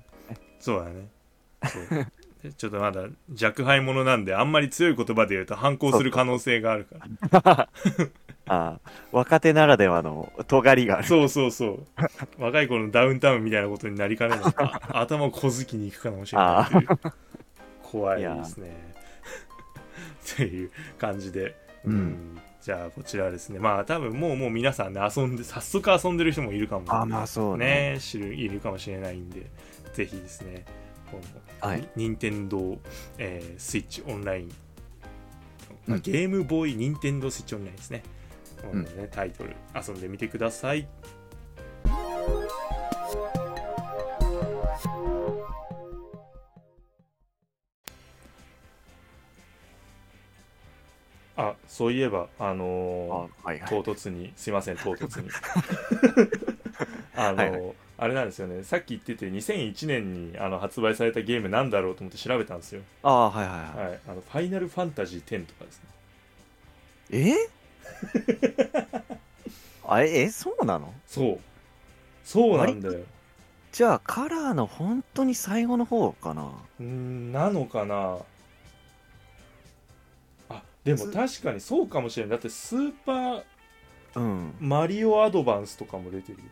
[0.59, 1.07] そうだね。
[1.65, 2.07] そう。
[2.43, 3.07] でちょっとまだ
[3.41, 6.97] 若輩者なんであんまり強い言葉で言うと反抗する可能性があるか
[7.31, 7.69] ら。
[8.47, 8.79] ああ
[9.11, 11.07] 若手ならではの尖りがある。
[11.07, 11.85] そうそうそう。
[12.37, 14.53] 若い頃のダウンタウンみたいなことになりかねない。
[14.57, 16.71] あ頭を小突きに行くかもしれない。
[16.71, 16.99] という
[17.81, 18.93] 怖いですね。
[20.33, 21.55] っていう感じで、
[21.85, 23.59] うんじゃあこちらですね。
[23.59, 27.91] まあ多分もうもう皆さんね遊んで早速遊んでる人もいるかもあまあそうね。
[27.93, 29.45] ね知るいるかもしれないんで
[29.93, 30.65] ぜひですね
[31.11, 31.21] こ
[31.61, 31.87] の、はい。
[31.95, 32.79] 任天堂、
[33.19, 34.51] えースイッチオンライン、
[35.89, 36.01] うん。
[36.01, 38.01] ゲームボーイ任天堂スイッチオンラインですね。
[38.63, 40.87] このね、タイトル遊んでみてください
[51.37, 53.69] あそういえばあのーあはいはい。
[53.69, 55.29] 唐突にすいません 唐突に。
[57.15, 58.63] あの、はいはあれなんですよね。
[58.63, 65.89] さっき言ってて2001年にあの発売されたゲームなんだろうと思って調べたんですよ、ああはいはいはい、はい、あのファイナルファンタジー10とかですね。
[67.11, 67.33] え？
[69.87, 70.93] あええそうなの？
[71.07, 71.39] そう。
[72.25, 73.05] そうなんだよ。
[73.71, 76.51] じゃあカラーの本当に最後の方かな？
[76.79, 77.95] うーんなのかな？
[77.95, 78.17] あ
[80.85, 83.43] でも確かにそうかもしれないだってスーパー
[84.15, 84.53] うん。
[84.61, 86.45] マリオアドバンスとかも出てるよ。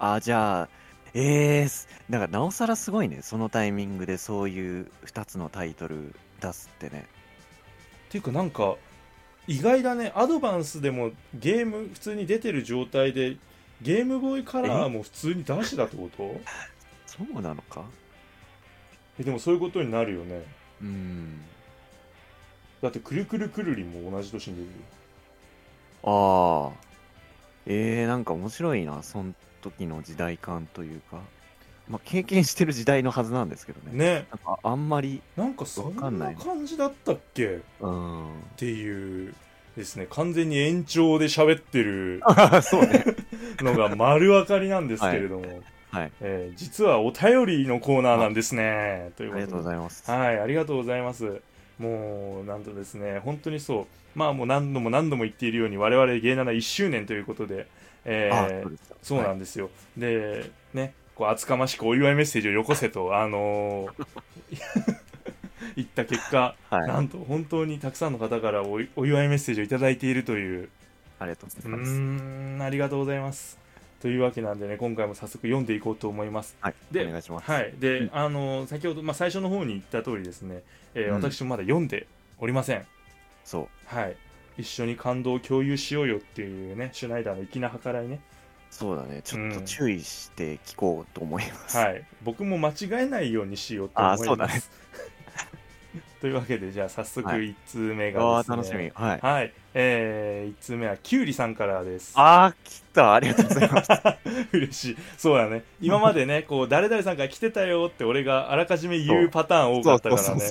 [0.00, 0.68] あじゃあ
[1.14, 3.20] えー、すだからなおさらすごいね。
[3.22, 7.06] そのタイミングでそういう2つのタイトル出すってね。
[8.08, 8.76] っていうかなんか
[9.46, 10.12] 意外だね。
[10.14, 13.36] アドバンスでもゲーム普通に出てる状態で
[13.80, 16.38] ゲームボーイカラーも普通に出したってこと？
[17.06, 17.84] そうなのか？
[19.18, 20.42] えでもそういうことになるよね。
[20.82, 21.40] うん
[22.82, 24.72] だってくるくるくるりんも同じ年に出るよ。
[26.04, 26.88] ああ
[27.66, 31.18] えー、なんか面白いなその時の時代感というか。
[31.88, 33.96] まあ経験してる時代のはずなんですけどね。
[33.96, 34.26] ね。
[34.30, 37.46] なんかあんまりなんかそんなわかんない感じだったっけ？
[37.46, 38.30] っうん。
[38.56, 39.34] ていう
[39.76, 40.06] ですね。
[40.10, 42.22] 完全に延長で喋ってる
[42.62, 43.04] そうね。
[43.60, 45.46] のが丸分かりなんですけれども、
[45.90, 46.12] はい。
[46.20, 49.12] えー実はお便りのコーナーなんですね。
[49.16, 49.42] ということで。
[49.42, 50.10] ありがとうございます。
[50.10, 51.40] はい、ありがとうございます。
[51.78, 53.86] もう、なんとですね、本当にそう、
[54.18, 57.66] まあもう何度も何度も言っているように、我々芸7 1周年ということで、
[58.04, 59.70] えあーそうそうなんですよ。
[59.96, 64.06] で、ね、こう厚かましくお祝いメッセージをよこせと、あのー
[65.76, 70.68] 言った結果、はい、はい、なんと本当にたくさんの方からおお祝いメッセージをいただいているという、
[71.18, 72.64] ありがとううございます。
[72.64, 73.67] ありがとうございます。
[74.00, 76.56] というわけなんでね、今回も早速読んでいこうと思います。
[76.60, 77.50] はいでお願いします。
[77.50, 78.10] はい、で、うん。
[78.12, 80.62] あの先ほど、まあ、最初の方に言った通りですね、
[80.94, 81.14] えーうん。
[81.14, 82.06] 私もまだ読んで
[82.38, 82.86] おりません。
[83.44, 83.68] そう。
[83.86, 84.16] はい、
[84.56, 88.20] 一緒に感動を共有しようよっていうね、シュナイダーの粋な計らいね。
[88.70, 89.22] そうだね。
[89.24, 94.22] ちょっとうん注意して聞こうと思います、はい、僕も間違えないようにしようと思います。
[94.22, 94.62] あそうだね
[96.20, 102.12] というわけで、じゃあ早速はい1通目がですね、楽しみはいはい、えー、1通目はきゅうりさんからです。
[102.16, 103.90] ああ来たありがとうございます
[104.52, 104.96] 嬉しい。
[105.16, 105.62] そうだね。
[105.80, 110.50] 今までね、 こう、誰々さんから来てたよって俺があらかじめ言うパターン多かったからね。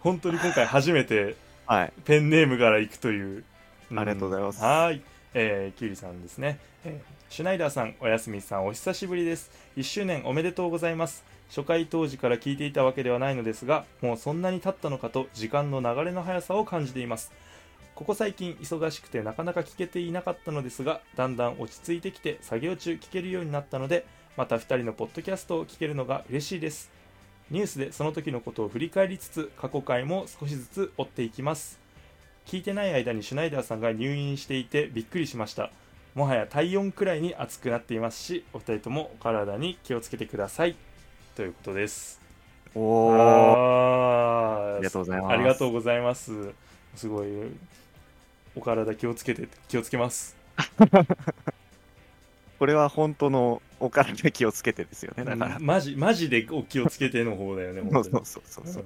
[0.00, 1.34] 本当に今回初めて
[1.66, 3.44] はいペンネームから行くという。
[3.90, 5.02] んありがとうございますはーい。
[5.34, 6.58] えー、キュウリさんですね。
[6.84, 9.50] えーシュナイダーさん、おやすみさん、お久しぶりです。
[9.76, 11.22] 1周年おめでとうございます。
[11.48, 17.32] 初回当時から聞いていたわけではないのですが、もうそんなに経ったのかと時間の流れの速さを感じています。
[17.94, 26.90] ここ最近忙しくてなかなか聞けていなかったのですが、だんだん落ち着いてきて作業中聞けるようになったので、また2人のポッドキャストを聞けるのが嬉しいです。
[27.50, 31.80] ニュースでその時のことを振り返りつつ、過去回も少しずつ追っていきます。
[32.46, 35.70] 聞いてない間にシュナイダーさんが入院していてびっくりしました。
[36.14, 40.76] もはや体温くらいに暑くなっていますし、お二人ともお体に気をつけてください。
[41.38, 42.20] ということです。
[42.74, 46.32] おおあありがとうございますありがとうございます。
[46.96, 47.28] すごい、
[48.56, 50.36] お体気をつけて、気をつけます。
[52.58, 58.84] これは本当のお体気をつけてですよねだから、マジ、マジでお気をつけての方だよね、 そうそうそうそうそう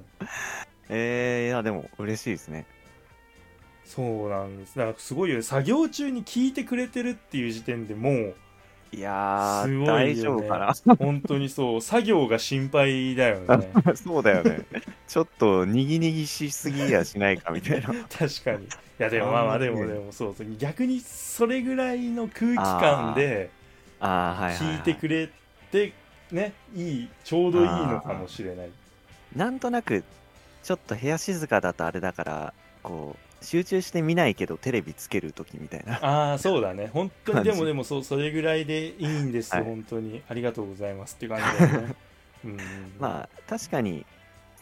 [0.90, 2.66] えー、いやでも嬉しいですね
[3.86, 4.76] そうなんです。
[4.76, 5.42] だからすごいよね。
[5.42, 8.34] 作業中に聞いてくれてるっていう時点でもう、
[8.92, 13.46] いやー、すごいよね大丈夫か本当にそう、作業が心配だよね。
[13.84, 14.60] な そうだよね
[15.08, 18.64] ちょっとにぎにぎしすぎやしないかみたいな 確かに。
[18.64, 18.68] い
[18.98, 20.46] や、でもまあまあ、でも、でもそうそう。
[20.58, 23.50] 逆にそれぐらいの空気感で
[24.00, 25.28] 聞いてくれ
[25.70, 25.92] て、
[26.30, 28.70] ね、いい、ちょうどいいのかもしれない。
[29.34, 30.04] なんとなく
[30.62, 36.90] ちょっと部屋静かだとあれだからこう集中して見ないけどテレビつけるときみたいなああ、そうだね。
[36.92, 40.22] 本当に、でもでもそう、それぐらいでいいんですよ、はい本当に。
[40.28, 41.94] ありがとうございますっていう感じだよね。
[42.44, 42.58] うん。
[42.98, 44.06] まあ確かに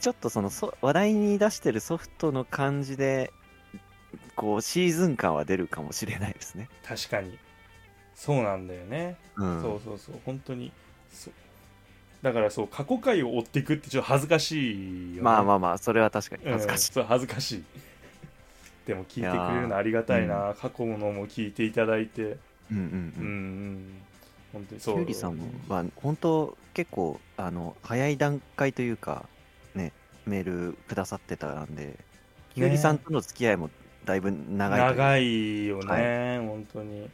[0.01, 3.33] ちょっとそのそ話題に出してるソフトの感じで
[4.35, 7.39] こうシーズン感は出るかもしれないですね確かに。
[8.15, 9.17] そうなんだよね。
[9.37, 10.73] うんそうそうそう、本当に。
[12.23, 15.23] だからそう、過去回を追っていくってちょっと恥ずかしいよね。
[15.23, 17.65] まあまあまあそれは確かにうん恥ずかしい、そう恥ずかしい。
[18.87, 20.55] でも聞いてくれるのありがたいな。
[20.61, 22.23] 過去のも聞いていただいて。
[22.23, 24.03] うんうんううんんうん。
[24.53, 24.99] 本当にきそう。
[24.99, 29.27] ゅうりさんは本当結構あの早い段階というか
[29.75, 29.93] ね
[30.27, 31.99] メールくださってたんで
[32.55, 33.71] きゅうりさんとの付き合いも
[34.05, 37.05] だいぶ長いという長いよね、は本当に。
[37.05, 37.09] い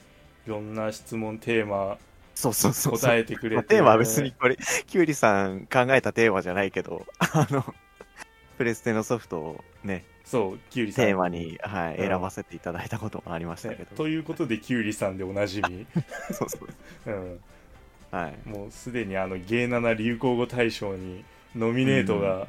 [0.46, 1.98] ろんな質問、テーマ
[2.34, 3.54] そうそうそう答えてくれて。
[3.56, 4.56] まあテーマは別にこれ
[4.86, 7.64] きゅうりさん考えたテーマじゃないけどあの
[8.56, 11.04] プレステのソフトをねそう、キュウリさん。
[11.06, 12.08] テーマに、はい、うん。
[12.08, 15.86] 選ばせていただいたこともありましたけど、ねということで、キュウリさんでおなじみ。
[16.34, 16.68] そうそう。
[17.06, 17.40] うん。
[18.10, 18.48] はい。
[18.48, 21.24] もうすでにあの、芸7流行語大賞に
[21.54, 22.48] ノミネートが、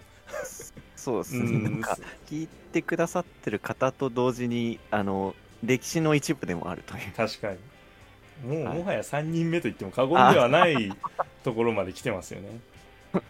[0.95, 1.81] そうですね、うん。
[1.81, 1.97] か
[2.27, 7.11] 聞いてくださってる方と同時にあの歴史の一部でもあるという。
[7.15, 7.57] 確かに。
[8.43, 8.77] もう、はい。
[8.79, 10.91] もはや3人目と言っても過言ではない
[11.43, 12.59] ところまで来てますよね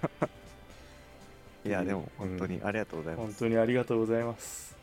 [1.68, 4.76] いやでも本当にありがとうございます、本当にありがとうござます。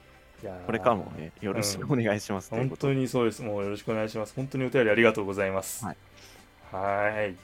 [0.43, 0.67] いやー。
[0.67, 2.95] これからもねよろしくお願いします、う本ことで。
[2.95, 3.43] 当にそうです。
[3.43, 4.35] もうよろしくお願いします。
[4.35, 5.85] 本当にお便りありがとうございます。
[5.85, 5.97] はい。
[6.73, 7.35] はい。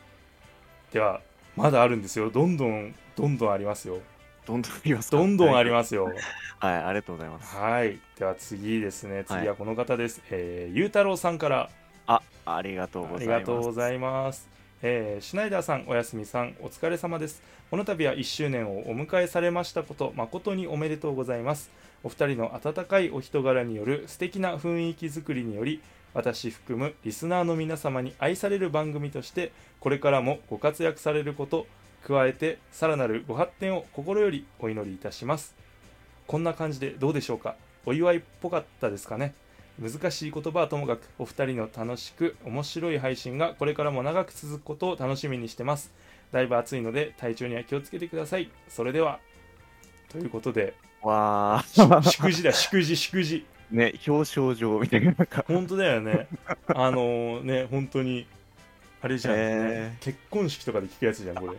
[0.93, 1.20] では
[1.57, 2.30] まだあるんですよ。
[2.30, 3.99] どんどんどんどんありますよ。
[4.47, 5.16] どんどんありますか？
[5.16, 6.12] どんどんありまますよ。
[6.16, 7.57] すはいありがとうございます。
[7.57, 7.99] はい。
[8.18, 9.16] では次ですね。
[9.16, 9.24] はい。
[9.24, 11.70] 次はこの方です、えーゆうたろうさんから。
[12.07, 13.41] あありがとうごありざいます。
[13.41, 14.49] がとうございます。
[14.83, 17.43] えーシュナイダーさん、おやすみさん、お疲れ様です。
[17.70, 21.70] この度は1周年をお迎えされましたこと、誠におめでとうございます。
[22.03, 25.83] お二人の温かいお人柄による素敵な雰囲気づくりにより、
[26.14, 31.66] 私含むリスナーの皆様に愛される番組として、これからもご活躍されること、
[32.07, 35.55] 加えてさらなるご発展を心よりお祈りいたします。
[36.26, 37.55] こんな感じでどうでしょうか？
[37.85, 39.35] お祝いっぽかったですかね？
[39.81, 45.91] 難しい言葉はともかくお二人の楽しく面白い配信がこれからも長く続くことを楽しみにしてます。
[46.33, 48.51] だいぶ暑いので体調には気をつけてください。
[48.68, 49.20] それでは
[50.11, 55.12] ということでわしー祝辞だ祝辞祝辞ね表彰状みたいな。
[55.12, 56.28] なんか本当だよね。
[56.74, 58.26] あのね本当に
[59.01, 61.55] あれじゃん、ねへ結婚式とかで聞くやつじゃんこれ。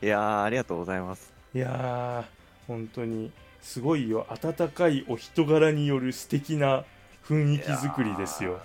[0.00, 1.32] いやーありがとうございます。
[1.54, 3.30] いやー本当に
[3.62, 4.26] すごいよ。
[4.30, 6.84] 温かいお人柄による素敵な
[7.26, 8.60] 雰囲気作りですよ。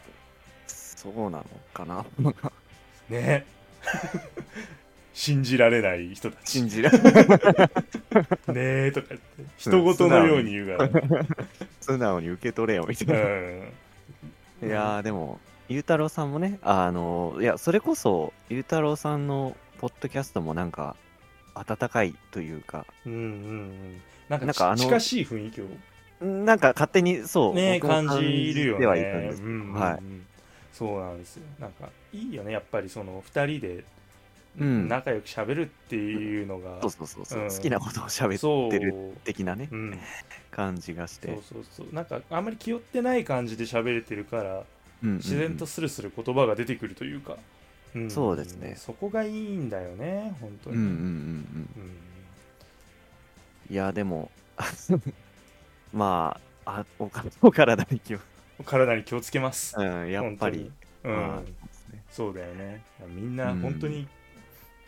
[0.68, 2.06] そうなのかな。
[3.10, 3.46] ね。
[5.14, 6.52] 信じられない人たち。
[6.52, 7.00] 信じらね
[8.48, 11.28] えとか言って人事のように言うから、ね
[11.82, 13.74] 素直に受け取れよみたいな、うん。
[14.64, 20.96] いやーでもゆうたろうさんもねあのいやそれこそゆうたろうさんのポッドキャストもなんか
[21.54, 22.86] 温かいというか。
[23.06, 25.66] うんうんうんなんか近しい雰囲気を。
[26.22, 29.42] なんか勝手にそう、ね感じるよではいたんねです。
[29.42, 29.74] けどうんうんうん。
[29.74, 30.00] はい。
[30.72, 31.44] そうなんですよ。
[31.60, 33.84] なんかいいよねやっぱりその2人で
[34.60, 34.88] うん。
[34.88, 37.50] 仲良くしゃべるっていうのが、そうそうそうそう、うん。
[37.50, 38.94] 好きなことを喋そうってる
[39.24, 39.76] 的なねう。
[39.76, 40.00] ん、
[40.52, 41.28] 感じがして。
[41.28, 41.88] そうそうそう。
[41.94, 44.64] なんかあんまり気負ってない感じで喋れてるから
[45.04, 47.38] うんうんうん自然とスルスル言葉が出てくるというか、
[47.98, 51.06] んそうですねそこがいいんだよね本当に、うんうんうんうん
[51.78, 52.13] うん
[53.74, 54.30] いやでも
[55.92, 57.10] まああお
[57.42, 58.20] お体に気を、
[58.64, 59.76] 体に気をつけます。
[59.76, 60.72] うん、やっぱり、
[61.04, 61.42] うん、まあ
[62.12, 62.84] そうだよね。
[63.08, 63.62] みんなうん。
[63.62, 64.08] 本当に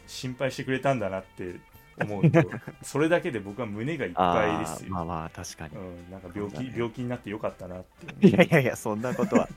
[0.05, 1.55] 心配してくれたんだなって
[1.99, 2.43] 思うと
[2.83, 6.73] それだけで僕は胸がいっぱいですよ、まあまあ確かに、うん、なんか病気、ね。
[6.75, 7.83] 病気になってよかったなっ
[8.19, 9.49] ていやいやいやそんなことは。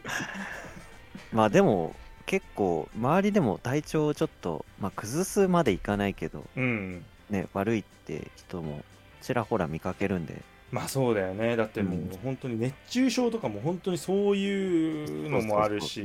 [1.35, 7.05] まあでも結構周りでも体調をちょっと、まあ、崩すまでいかないけどうん。
[7.29, 8.83] ね悪いって人も
[9.23, 10.43] ちらほら見かけるんで。
[10.71, 11.57] まあそうだよね。
[11.57, 12.19] だってもううん。
[12.23, 16.05] 本当に熱中症とかも本当にそういうのもあるし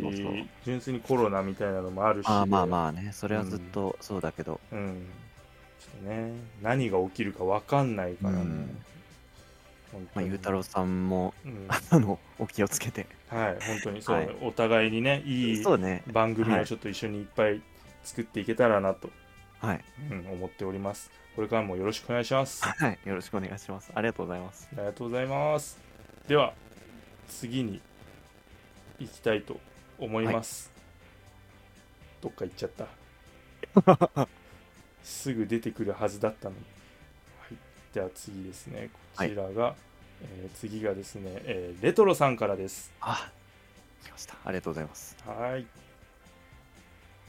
[0.65, 2.27] 純粋にコロナみたいなのもあるし。
[2.27, 3.11] ああまあまあね。
[3.13, 5.05] それはずっとそうだけど、うん。
[5.79, 8.79] ちょっとね何が起きるか分かんないからね、うん。
[10.15, 11.67] まあ、ゆうたろうさんもうん。
[11.67, 13.05] あのお気をつけて。
[13.27, 14.29] はい本当にそう、はい。
[14.41, 15.63] お互いにねいい
[16.13, 16.61] 番組はい。
[16.61, 17.61] をちょっと一緒にいっぱい
[18.03, 19.09] 作っていけたらなと、
[19.63, 21.09] はい、うん思っております。
[21.37, 22.65] これからもよろしくお願いします。
[22.65, 23.91] あはい、よろしくお願いします。
[23.95, 24.67] ありがとうございます。
[24.73, 25.79] りがとうございます。
[26.27, 26.53] では
[27.29, 27.81] 次に
[28.99, 29.57] 行きたいと
[29.97, 30.69] 思います、
[32.21, 32.71] どっか行っちゃっ
[33.85, 34.27] た。
[35.01, 36.61] すぐ出てくるはずだったのに、
[37.39, 37.57] はい、
[37.93, 38.89] では次ですね。
[39.15, 39.75] こちらが、
[40.21, 42.91] えー次がですね、えーレトロさんからです。
[42.99, 43.31] あ
[44.03, 44.35] 来ました。
[44.43, 45.15] ありがとうございます。
[45.25, 45.65] はい。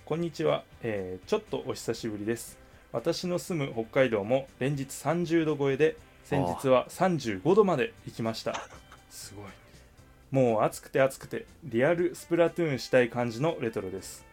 [0.07, 2.59] こんにちは、えーちょっとお久しぶりです。
[2.93, 8.69] 私の住む北海道も連日30度超えで、先日は35度まで行きました。
[9.09, 9.47] すごい。
[10.31, 14.27] もう暑くて暑くて、リアルスプラトゥーンしたい感じのレトロです。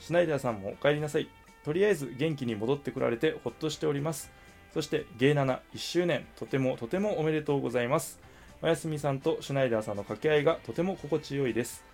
[0.00, 1.28] シュナイダーさんもお帰りなさい。
[1.66, 4.30] とりあえず元気に戻ってこられてほっとしております。
[4.72, 8.18] そして、ゲイナナ1周年、とてもとてもおめでとうございます。
[8.62, 11.84] おやすみさんとシュナイダーさんの掛け合いがとても心地よいです。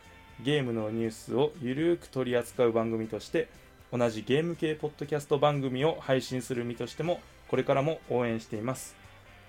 [0.40, 3.48] ゲームのニュースをゆるーく取り扱う番組として
[3.92, 8.94] 同じゲーム系ポッドキャスト番組を配信する身としてもこれからも応援しています。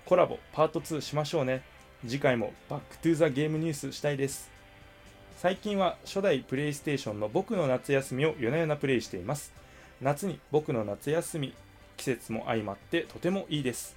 [0.04, 1.62] コラボパート2しましょうね。
[2.06, 4.50] 次回もバックトゥーザゲームニュースしたいです。
[5.36, 9.52] 最近は初代プレイステーションの僕の夏休みを夜な夜なプレイしています。
[10.00, 11.54] 夏に僕の夏休み
[11.96, 13.96] 季節も相まってとてもいいです。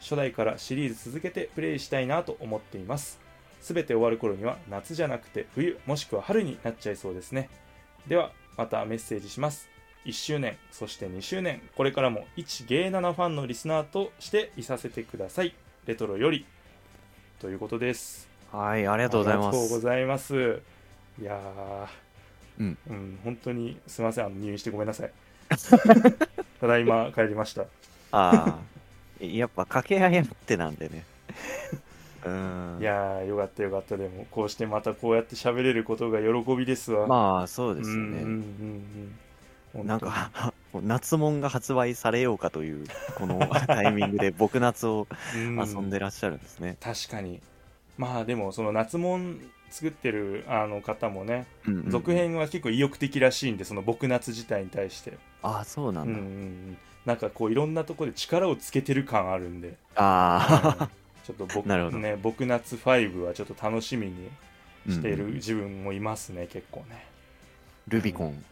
[0.00, 3.18] 初代からシリーズ続けてプレイしたいなと思っています。
[3.60, 7.48] すべて終わる頃には夏じゃなくて冬もしくは春になっちゃいそうですね。
[8.06, 9.68] ではまたメッセージします。
[10.04, 15.54] 1周年そして2周年これからも一芸7ファンのリスナーとしていさせてください。
[15.86, 16.46] レトロより。
[17.40, 18.28] ということです。
[18.52, 20.62] はいありがとうございまありがとうごすざいます。
[21.20, 21.86] いやー。
[22.60, 24.26] うん、うん、本当にすみません。
[24.26, 25.12] あの入院してごめんなさい。
[26.60, 27.62] ただいま帰りました。
[28.10, 28.58] あ
[29.20, 31.04] あやっぱ掛け合いってなんでね。
[31.72, 31.87] うん
[32.80, 33.96] いやーよかったよかった。
[33.96, 37.06] でもこうしてまたこうやって喋れることが喜びですわ。
[37.06, 38.18] まあそうですよね、うんうん
[39.74, 39.86] うんうん。
[39.86, 45.56] なんか夏もんが発売されようかというこの タイミングで僕夏をうん。
[45.56, 47.40] 遊んでらっしゃるんですね、確かに。
[47.96, 55.18] まあでもその夏もん作ってるあの方もね、うんうん続編は結構意欲的らしいんでその僕夏自体に対して。
[55.42, 56.76] ああそうなうんんうんだ、うん。
[57.06, 59.74] なんかこういろんなところで力をつけてる感あるんで。
[59.96, 60.88] ああ
[61.28, 61.98] ちょっと僕なるほど。
[61.98, 64.30] ね僕夏5はちょっと楽しみに
[64.88, 67.04] しているうんうん自分もいますね、結構ね。
[67.88, 68.42] ルビコン。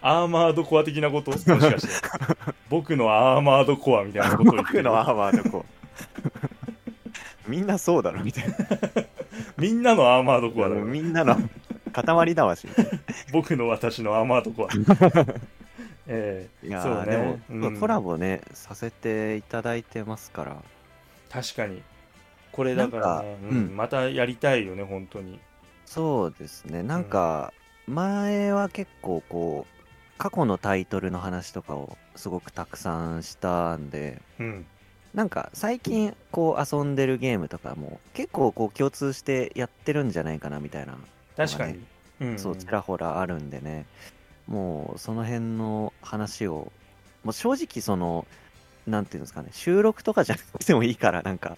[0.00, 1.32] アーマードコア的なこと？
[1.32, 1.88] もしかして。
[2.70, 7.48] 僕のアーマードコアみたいなことを言って僕るのアーマードコア。
[7.48, 8.54] みんなそうだろみたいな。
[9.58, 11.36] みんなのアーマードコアだみんなの
[11.92, 12.68] 塊魂。
[12.68, 12.90] みたいな
[13.32, 14.68] 僕の私のアーマードコア。
[16.08, 17.00] ええいやそうね。
[17.02, 17.78] ーでも、うん。
[17.80, 20.56] コラボねさせていただいてますから
[21.32, 21.82] 確かに。
[22.52, 23.38] これだからね。
[23.42, 23.48] うん。
[23.48, 23.76] うん。
[23.76, 25.40] またやりたいよね本当に。
[25.86, 26.82] そうですね。
[26.82, 27.52] なんか
[27.86, 34.66] 前は結構こう過去のタイトルの話とかをすごくたくさんしたんでうん。
[35.14, 40.96] なんか最近こう遊んでるゲームとかも結構こう共通してやってるんじゃないかなみたいな、
[41.36, 41.80] 確かに、
[42.20, 42.38] うん。
[42.38, 43.84] そうちらほらあるんでね。
[44.46, 46.72] もうその辺の話を
[47.24, 48.26] もう正直その
[48.86, 51.56] なんていうんですかね収録とかじゃなくてもいいからなんか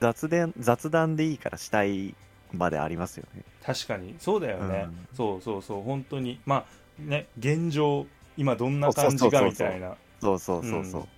[0.00, 2.14] 雑談雑談でいいからしたい
[2.52, 3.42] までありますよね。
[3.62, 4.14] 確かに。
[4.18, 5.08] そうだよね、うん。
[5.14, 5.82] そうそうそう。
[5.82, 6.40] 本当に。
[6.46, 6.64] まあ
[6.98, 9.96] ね現状今どんな感じかみたいな。
[10.20, 11.08] そうそうそうそう、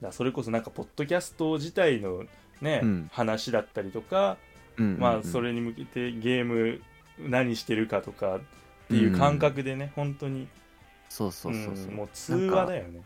[0.00, 2.24] だそれこそなんかポッドキャスト自体の
[2.60, 4.36] ね、うん話だったりとか、
[4.78, 6.80] うんうんうんまあそれに向けてゲーム
[7.18, 8.40] 何してるかとかっ
[8.88, 10.48] ていう感覚でね、本当に
[11.08, 13.00] そうそうそうそう、んもう通話だよね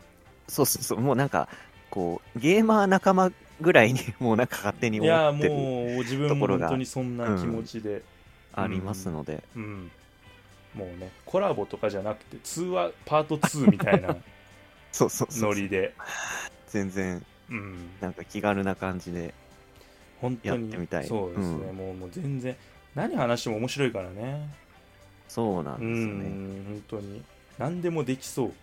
[0.47, 0.99] そうそうそう。
[0.99, 1.47] もうなんか
[1.89, 3.31] こうゲーマー仲間
[3.61, 8.03] ぐらいに もうなんか勝手にいや思ってるもう自分ところ本当にそんな気持ちで、
[8.53, 9.91] ありますので、うん。
[10.73, 14.15] もうねコラボとかじゃなくて通話パート2みたいな
[14.91, 15.93] そうそうそうノリで、
[16.67, 19.33] 全然うん、なんか気軽な感じで
[20.21, 21.07] 本当にやってみたい。
[21.07, 21.75] そうですね、うん。
[21.75, 22.55] もうもう全然
[22.95, 24.49] 何話しても面白いからね。
[25.27, 27.23] そうなんうですよね、ん本当に。
[27.57, 28.53] 何でもできそう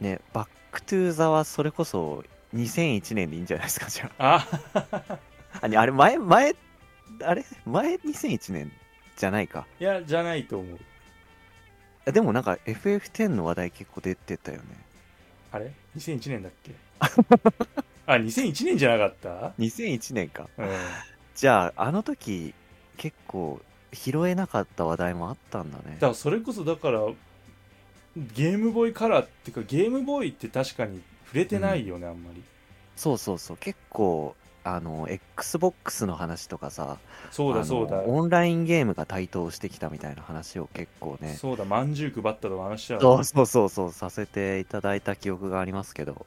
[0.00, 2.24] ねバックトゥーザはそれこそ
[2.54, 4.46] 2001年でいいんじゃないですかじゃあ。
[4.82, 5.18] あ。
[5.62, 6.54] あれ前前
[7.24, 7.44] あれ？
[7.66, 8.72] 前2001年
[9.16, 9.66] じゃないか。
[9.80, 10.78] いやじゃないと思う。
[12.06, 14.64] あでもなんか FF10 の話題結構出てたよね。
[15.52, 16.72] あれ？2001年だっけ？
[18.06, 20.48] あ2001年じゃなかった？2001年か。
[20.58, 20.68] うん。
[21.34, 22.54] じゃああの時
[22.96, 23.60] 結構
[23.92, 25.94] 拾えなかった話題もあったんだね。
[25.94, 27.00] だからそれこそだから
[28.16, 32.42] ゲームボーイカラーっていうかゲームボーイって確かに触れてないよね、あんまり。
[32.96, 33.56] そうそうそう。
[33.56, 34.34] 結構
[34.64, 36.98] あの XBOX の話とかさ
[37.30, 38.00] そうだそうだ。
[38.02, 46.26] オンラインゲームが台頭してきたみたいな話を結構ねそうだまんじゅう配ったとか話したそうそうそうそうさせていただいた記憶がありますけど。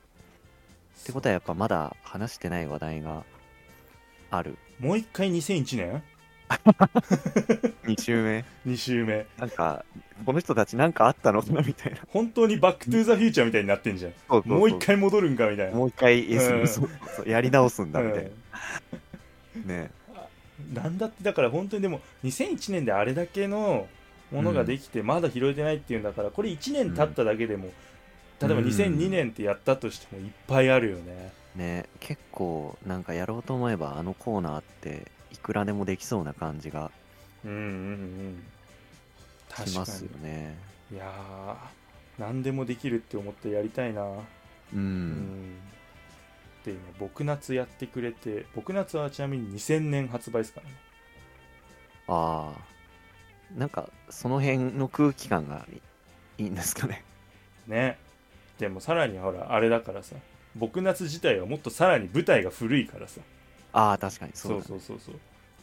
[0.98, 3.24] ってことはやっぱまだ話してない話題が
[4.32, 4.58] ある。
[4.80, 6.04] もう一回2001年
[7.86, 8.46] 2週目。
[8.66, 9.26] 2週目。
[9.38, 9.86] なんか
[10.26, 11.42] この人たちなんかあったの？
[11.42, 12.00] かなみたいな。
[12.08, 14.14] 本当にバックトゥーザフューチャーみたいになってんじゃん。
[14.46, 15.76] もう一回戻るんかみたいな。
[15.76, 16.68] もう一回うん。
[16.68, 19.68] そうそうやり直すんだみたいうん。
[19.68, 19.92] なね。
[20.74, 23.88] なんだってだから本当にでも2001年であれだけの
[24.32, 27.66] ものができてまだ拾えてないっていうんだからこれ1年経っただけでも、
[28.42, 31.86] 例えばうん2002年ってやったとしてもいっぱいあるよね、ね。
[32.00, 34.92] 結構なんかやろうと思えばあのコーナーってい
[35.46, 36.90] くらでもできそうな感じが
[37.46, 38.44] うんうんうん
[39.48, 40.58] 確かしますよにね。
[40.92, 41.56] いやー
[42.20, 44.02] 何でもできるって思ってやりたいな。
[44.02, 44.16] う
[44.74, 45.54] うん。
[46.66, 50.74] で今僕夏やってくれて僕夏はちなみに2000年発売ですからね。
[52.08, 57.04] ああなんかその辺の空気感がいいいんですかね。
[57.68, 58.00] ね。
[58.58, 60.16] でもさらにほらあれだからさ。
[60.56, 63.22] ぼくなつ自体はもっとさらに舞台が古いからさ。
[63.74, 65.16] ああ確かにそそううだ、ね、そうそうそう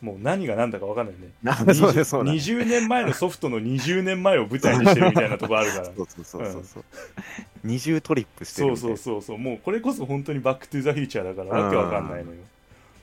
[0.03, 1.30] もう何が何だか分かんないね。
[1.42, 6.84] なそうだそうだ20 年前のソフトの20年前を舞台にしてるみたいなとこあるからそうそうそうそうそう、
[7.62, 8.96] 二重トリップしてそうるみたいな。
[8.96, 12.38] そうそうそうもうこれこそ本当にバックトゥーザフューチャーだからわけわかんないのよ。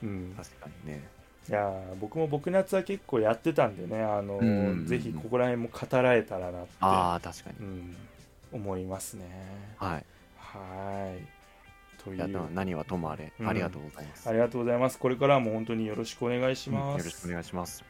[0.03, 0.33] うん。
[0.35, 1.07] 確かにね。
[1.47, 4.85] いやー僕も僕夏は結構やってたんでねあのーうん。
[4.85, 7.65] ぜひここら辺も語られたらなってああ確かに。
[7.65, 7.95] うん、
[8.51, 9.25] 思いますね。
[9.77, 10.05] はい。
[10.37, 11.21] はーい
[12.03, 14.29] という何はともあれ、うんありがとうございます。
[14.29, 17.83] ありがとうございますこれからも本当によろしくお願いしうんます、よろしくお願いします。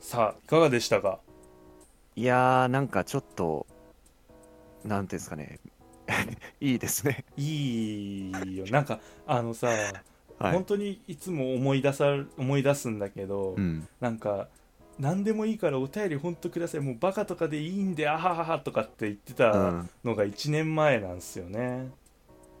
[0.00, 1.18] さあいかがでしたか？
[2.14, 3.66] いやー、なんかちょっと、
[4.84, 5.58] なんていうんですかね、
[6.60, 7.24] いいですね。
[7.36, 9.68] いいよなんかあのさ、
[10.38, 10.64] はい本。
[10.64, 13.88] 当にいつも思い出さ思い出すんだけど、うん。
[14.00, 14.48] なんか
[14.98, 21.90] 何でもいいからお便り本当くださいもうバカとかでいいんであはははとかって言ってうたん、のが1年前なんですよね、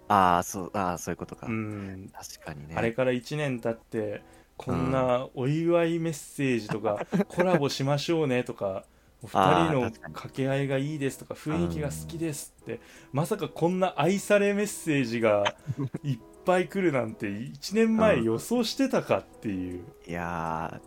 [0.08, 1.46] ああ、そう、ああ、そういうことか。
[1.46, 2.74] うん、確かにね。
[2.76, 4.22] あれから1年経って
[4.56, 8.84] こんなお祝いメッセージとか、 コラボしましょうねとか
[9.22, 12.80] お二人の掛け合いがいいですとか雰囲気が好きですって、
[13.12, 15.56] まさかこんな愛されメッセージが
[16.02, 20.80] いっぱい来るなんて1年前うん予想してたかっていう、いや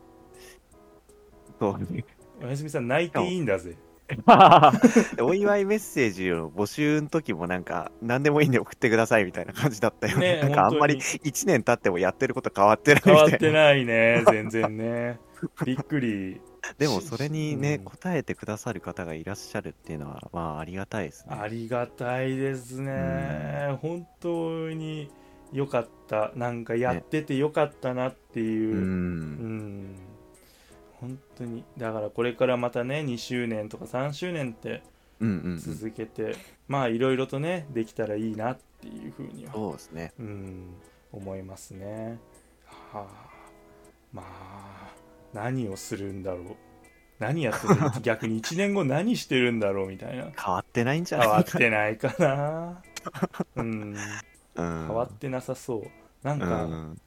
[1.60, 2.04] ー、そう。
[2.42, 3.76] おやすみさん泣いていいんだぜ
[5.22, 10.38] お祝いメッセージを募集の時もなんか何でもいいんで送ってくださいみたいな感じだったよね。
[10.38, 13.04] ねなんかあんまり本1年経ってもやってること変わってない。
[13.06, 13.26] み変わ。
[13.26, 15.20] ってないね全然ね。
[15.66, 16.42] びっくり。
[16.78, 17.84] でもそれにね、うん。
[17.86, 21.38] 答えてくださる方がいらっしゃるっていうのはまあありがたいですね。
[21.40, 25.10] ありがたいですね、本当に
[25.52, 26.32] よかった。
[26.36, 28.76] なんかやっててよかったなっていう。
[28.76, 30.09] う、うんん。
[31.00, 31.64] 本当に。
[31.78, 34.84] だからこれからまたね2周年とか3周年って。
[35.58, 36.38] 続けて、
[36.70, 40.14] まあいろいろとねできたらいいなっていうふうにはそうですね。
[40.18, 40.76] うん
[41.12, 42.18] 思いますね。
[42.66, 43.06] はあ
[44.14, 44.94] まあ
[45.34, 46.44] 何をするんだろう。
[47.20, 50.32] 何やってる 逆に1年後何してるんだろうみたいな。
[50.42, 51.28] 変わってないんじゃない？
[51.28, 52.82] 変わってないかな。
[53.58, 53.94] うん。
[54.56, 55.88] 変変わってなさそう。
[56.26, 56.98] なんうか、ん。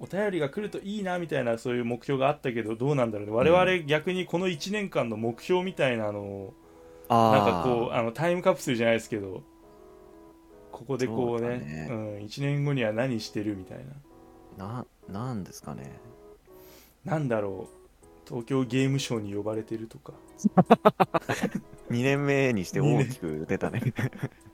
[0.00, 3.32] お便りが来るといいなみたいなそういう目標があったけどどうなんだろうね。
[3.32, 6.54] 我々逆にこの1年間の目標みたいなのを
[7.08, 9.42] あなんかこうあのタイムカプセルじゃないですけど
[10.72, 11.88] ここでこうねね。
[11.90, 13.78] うん、1年後には何してるみたい
[14.56, 14.64] な。
[14.66, 15.98] な、なんですかね。
[17.04, 17.80] なんだろう。
[18.26, 20.12] 東京ゲームショウに呼ばれてるとか
[21.90, 23.82] 2年目にして大きく出たね。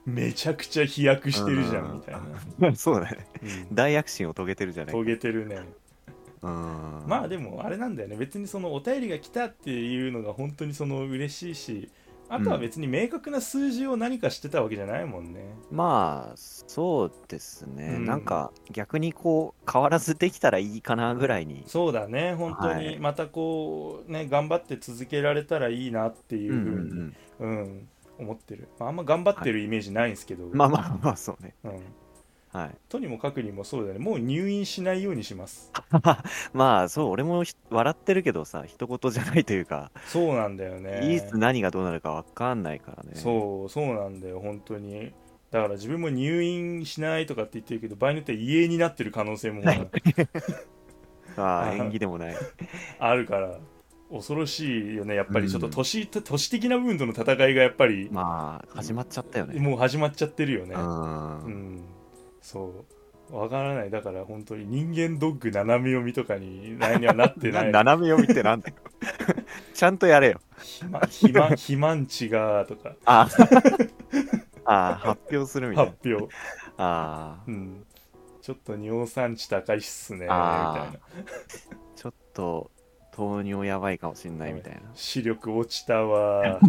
[0.05, 1.91] めちゃくちゃ飛躍してるじゃうん。
[1.91, 2.15] んみたい
[2.59, 3.27] な、 そうだね。
[3.43, 3.75] うん。
[3.75, 5.61] 大躍進を遂げてるじゃない遂げてるね。
[6.41, 7.03] うん。
[7.07, 8.15] まあでもあれなんだよね。
[8.15, 11.89] 別にそのお便りが来たっていうのが本当にその嬉しいし
[12.29, 18.05] あとは別に明確な数字を何かしてたわけじゃないもんね、まあ、そうですね、うん。
[18.05, 22.33] なんか逆にこう、変わらずできたらいいかなぐらいに、そうだね。
[22.35, 22.87] 本当はい。
[22.87, 27.15] にまたこうね頑張って続けられたらいいなっていううんふうに、うん。
[27.39, 27.87] うん
[28.19, 31.81] 思ってる、まあ、あんま頑張ってるイメージないんですけど、うん、まあまあまあ、そうね、うん、
[32.57, 33.99] はい、とにもかくにもそうだね。
[33.99, 35.71] もう入院しないようにします。
[36.53, 41.15] まあ、そう、俺もひ笑ってるけどさ、一言じゃないというか、そうなんだよね。
[41.15, 45.13] いつ何がどうなるか分かんないからね、そうそうなんだよ本当に。
[45.51, 49.71] だから自分も入院しないとかって言ってるけど場合によっては家になってる可能性もあ
[51.41, 52.35] あ、あ縁起でもない、
[52.99, 53.59] あるから
[54.11, 55.15] 恐ろしいよね。
[55.15, 59.59] やっぱりちょっと都市,、都市的な部分との戦いがやっぱりまあ、始まっちゃったよね。
[59.59, 60.75] もう始まっちゃってるよね。
[60.75, 61.96] ううんん
[62.47, 62.85] そ
[63.29, 63.35] う。
[63.35, 63.89] わからない。
[63.89, 67.71] だから本当に人間ドッグ斜め読みとかに来年はなってない。
[67.73, 68.75] 斜め読みってなんだよ。
[69.75, 70.39] ちゃんとやれよ。
[70.55, 72.95] 肥満肥満肥満値がとか。
[73.03, 73.27] あ。
[74.63, 75.91] あ発表するみたいな。
[75.91, 76.13] 発。
[76.13, 76.33] 表、
[76.77, 77.85] ああ、うん、
[78.41, 80.99] ちょっと尿酸値高いっすねみたいあな。
[81.95, 82.71] ちょっと
[83.11, 84.81] 糖尿やばいかもしんないみたいな。
[84.93, 86.61] 視力落ちたわ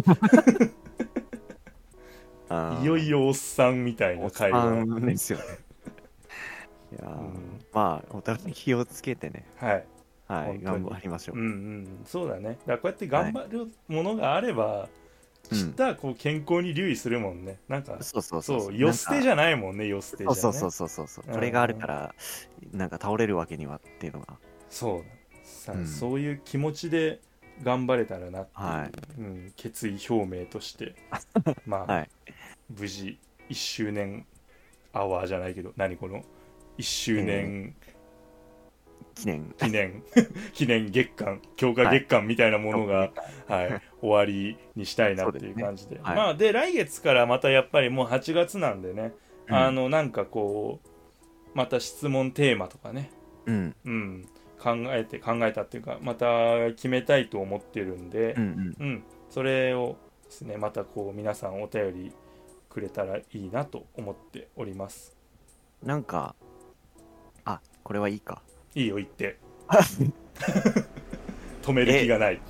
[2.81, 5.68] いよいよおっさんみたいな会話、ですよね。
[6.91, 7.59] いやー、うん。
[7.73, 9.85] まあ、お互い気をつけてね、はい。
[10.27, 11.37] はい、頑張りましょう。
[11.37, 11.87] うんうん。
[12.05, 12.49] そうだね。
[12.49, 14.87] だからこうやって頑張るものがあれば、うん
[15.51, 17.59] 知ったこう健康に留意するもんね。
[17.67, 18.77] なんかそうそうそうそう。
[18.77, 20.35] よ捨てじゃゃないもんねよ捨てじゃね。
[20.35, 22.13] そうそうそうそうそう、うんこれがあるから、
[22.71, 24.37] なんか倒れるわけにはっていうのが。
[24.69, 25.03] そう。
[25.43, 25.87] さ、うん。
[25.87, 27.19] そういう気持ちで
[27.63, 28.91] 頑張れたらなっていう、はい。
[29.17, 30.93] うん、決意表明として。
[31.65, 32.09] まあ、はい。
[32.77, 33.17] 無事
[33.49, 34.27] 1周年
[34.93, 36.23] アワーじゃないけど何この
[36.79, 37.75] 1周年
[39.19, 39.53] 記念。
[39.57, 40.03] 記念、
[40.53, 41.41] 記念月間。
[41.57, 43.11] 強化月間みたいなものが、
[43.47, 43.81] はい。
[44.01, 45.95] 終わりにしたいなっていう感じで。
[45.95, 46.01] ね。
[46.03, 46.15] はい。
[46.15, 49.13] まあで来月からまたやっぱりもう8月なんでね、
[49.49, 49.55] うん。
[49.55, 50.87] あのなんかこう
[51.53, 53.11] また質問テーマとかね。
[53.45, 53.75] うん。
[53.83, 54.25] うん、
[54.57, 58.35] 考えて考えたっていうかまた決めたいと思ってるんで。
[58.37, 58.87] う、んうん。
[58.87, 59.03] うん。
[59.29, 62.13] それをですねまたこう皆さんお便り
[62.69, 65.17] くれたらいいなと思っております。
[65.83, 66.48] なんか、あ、
[67.83, 68.41] これはいいか。
[68.75, 69.37] いいよ言って。
[71.61, 72.41] 止める気がない。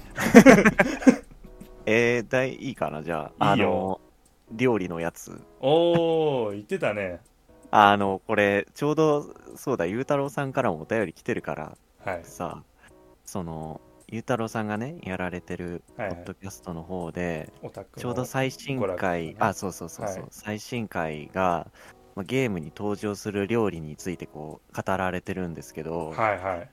[1.86, 3.54] えー、だいいいかな、じゃあ。
[3.56, 4.00] いいよ。
[4.00, 4.02] あの、
[4.52, 5.42] 料理のやつ。
[5.60, 7.20] おお言ってたね。
[7.72, 12.20] あの、これ、ちょうど、そうだ、ゆうたろうさんからもお便り来てるから、はい。
[12.24, 12.64] さ、
[13.26, 16.20] その、ゆうたろうさんがね、やられてる、ポはいはい。
[16.22, 19.36] ッドキャストの方で、オタクのちょうど最新回、のね。
[19.40, 20.28] あ、そうそうそうそう、はい。
[20.32, 21.68] 最新回が、
[22.20, 26.70] まあ、ゲームに登場する料理についてこう語られてるんですけど、はいはい。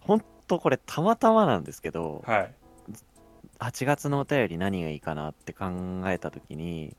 [0.00, 2.54] ほんとこれたまたまなんですけど、はい。
[3.60, 5.70] 8月のお便り何がいいかなって考
[6.08, 6.94] えた時に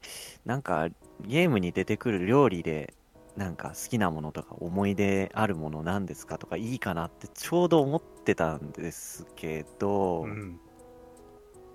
[0.46, 0.88] なんか
[1.28, 2.96] ゲームに出てくる料理で
[3.38, 10.60] なんか好きなものとか思い出あるものなんですかとかいいかなってちょうど思ってたんですけど、うん。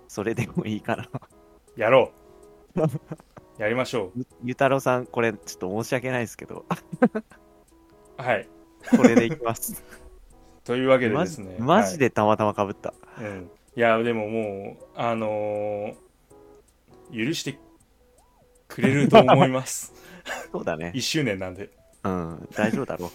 [0.09, 1.07] それでもいいかな。
[1.77, 2.11] やろ
[2.75, 2.81] う
[3.57, 6.65] やりましょゆゆたろうさんこれちょっと申し訳ないですけど。
[8.17, 8.47] う はい。
[8.95, 9.83] これでいきます。
[10.63, 11.55] というわけでマジですね。
[11.59, 15.95] マジでたまたまかぶった、はいうん、いやでももうあのー
[17.11, 17.59] 許して
[18.67, 19.93] くれると思います。
[20.51, 20.93] そうだね。
[20.95, 21.69] 1周年なんで。
[22.03, 22.49] うん。
[22.55, 23.09] 大丈夫だろう。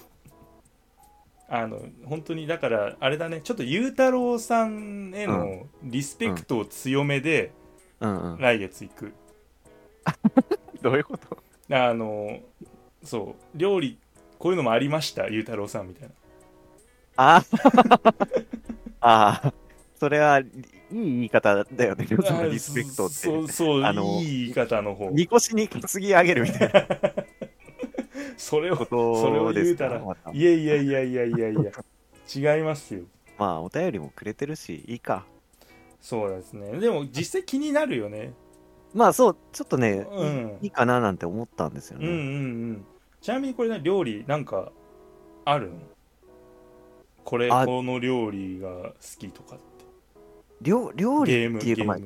[1.49, 3.41] あの本当にだからあれだね。
[3.41, 7.53] ちょっとゆうたろうさんへうのリスペクトを強めで
[8.01, 8.39] うんうん。
[8.39, 9.13] 来月行く、
[10.83, 11.39] どういうこと？
[11.71, 12.41] あの
[13.03, 13.99] そう料理
[14.39, 15.29] こういうのもありました？
[15.29, 16.15] ゆうたろうさんみたいな。
[17.19, 17.43] あ
[19.01, 19.53] ああ
[19.99, 20.47] それはいい
[20.91, 22.07] 言い方だよね。
[22.51, 23.15] リスペクトって。
[23.15, 25.11] そうそうあのいい言い方の方。
[25.11, 26.87] みこしに担ぎ上げるみたいな。
[28.37, 30.31] それをそれを言うたからまた。
[30.31, 32.57] いやいやいやいやいやいや。
[32.57, 33.03] 違いますよ。
[33.39, 35.25] まあお便りもくれてるしいいか。
[36.03, 36.79] そうですね。
[36.79, 38.33] でも実際気になるよね
[38.95, 40.59] まあそうちょっとね、うん。
[40.63, 42.21] いいいかななんて思ったんですようんうんうね、
[42.73, 42.85] ん。
[43.21, 44.73] ちなみにこれね料理なんか
[45.45, 45.69] ある？
[45.69, 45.75] の
[47.25, 49.65] これあこの料理が好きとかって。
[50.63, 51.99] 料料理っていうか、まあ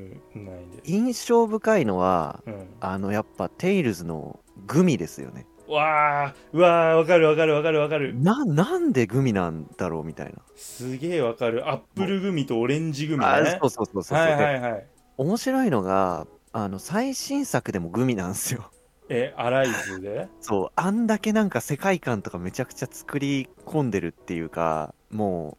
[0.85, 2.67] 印象深いのはうん。
[2.81, 5.47] あのやっぱテイルズのグミですよね。
[5.69, 8.13] わあうわーわかるわかるわかるわかる。
[8.21, 11.71] ななんでグミなんだろうみたいな、すげえわかる。
[11.71, 14.87] アップルグミとオレンジグミあねそうそうそうそう、はいはでいはい。
[15.17, 18.71] 面白いのがあの最新作でもグミなんですよ。
[19.09, 20.29] えアライズで？
[20.41, 25.59] そうあんだけなんか世界観とかめちゃくちゃ作り込んでるっていうかも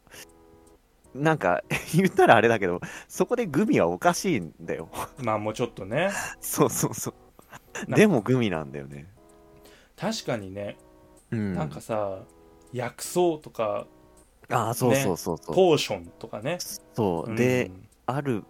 [1.14, 1.62] うなんか
[1.94, 4.88] 言ったらあれだけどそこでグミはおかしいんだよ。
[5.18, 6.10] まあもうちょっとね。
[6.40, 7.14] そうそうそう。
[7.90, 9.06] なでもグミなんだよね。
[9.96, 10.76] 確かにね。
[11.30, 11.54] うん。
[11.54, 12.20] なんかさ
[12.72, 13.86] 薬草とか
[14.48, 16.58] ああそうそうそうそう、ポーションとかね。
[16.94, 17.34] そう。
[17.34, 17.88] で、うん。
[18.06, 18.44] ある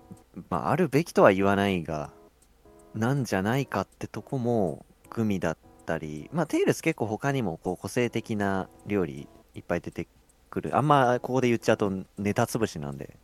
[0.49, 2.12] まああるべきとは言わないが
[2.95, 10.07] なんじゃないかってとこもグミだったりまあテイルス結構他にもこう個性的な料理いっぱい出て
[10.51, 10.76] くる。
[10.76, 13.16] あんまここで言っちゃうとネタ潰しなんで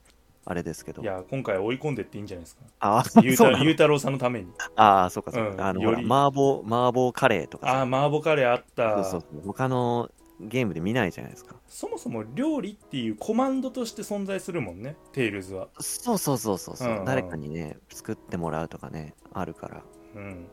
[0.44, 1.02] あれですけど。
[1.02, 2.62] いや今回追い込んでっていいんじゃないですか。
[2.80, 4.50] あ ゆうそうゆうたろうさんのために。
[4.76, 7.72] ああそうかそうか、うんあのほらより麻婆麻婆カレーとかさ。
[7.74, 9.04] ああ麻婆カレーあった。
[9.04, 9.42] そうそうそう。
[9.46, 10.10] 他の
[10.40, 15.68] ゲームで見ないじゃないですかそもそも料理っていうコマンドとして存在するもんねテイルズは。
[15.78, 16.98] そうそうそうそうそう、うん。
[16.98, 19.82] うん誰かにね作ってもらうとかねあるから。
[20.16, 20.46] うん。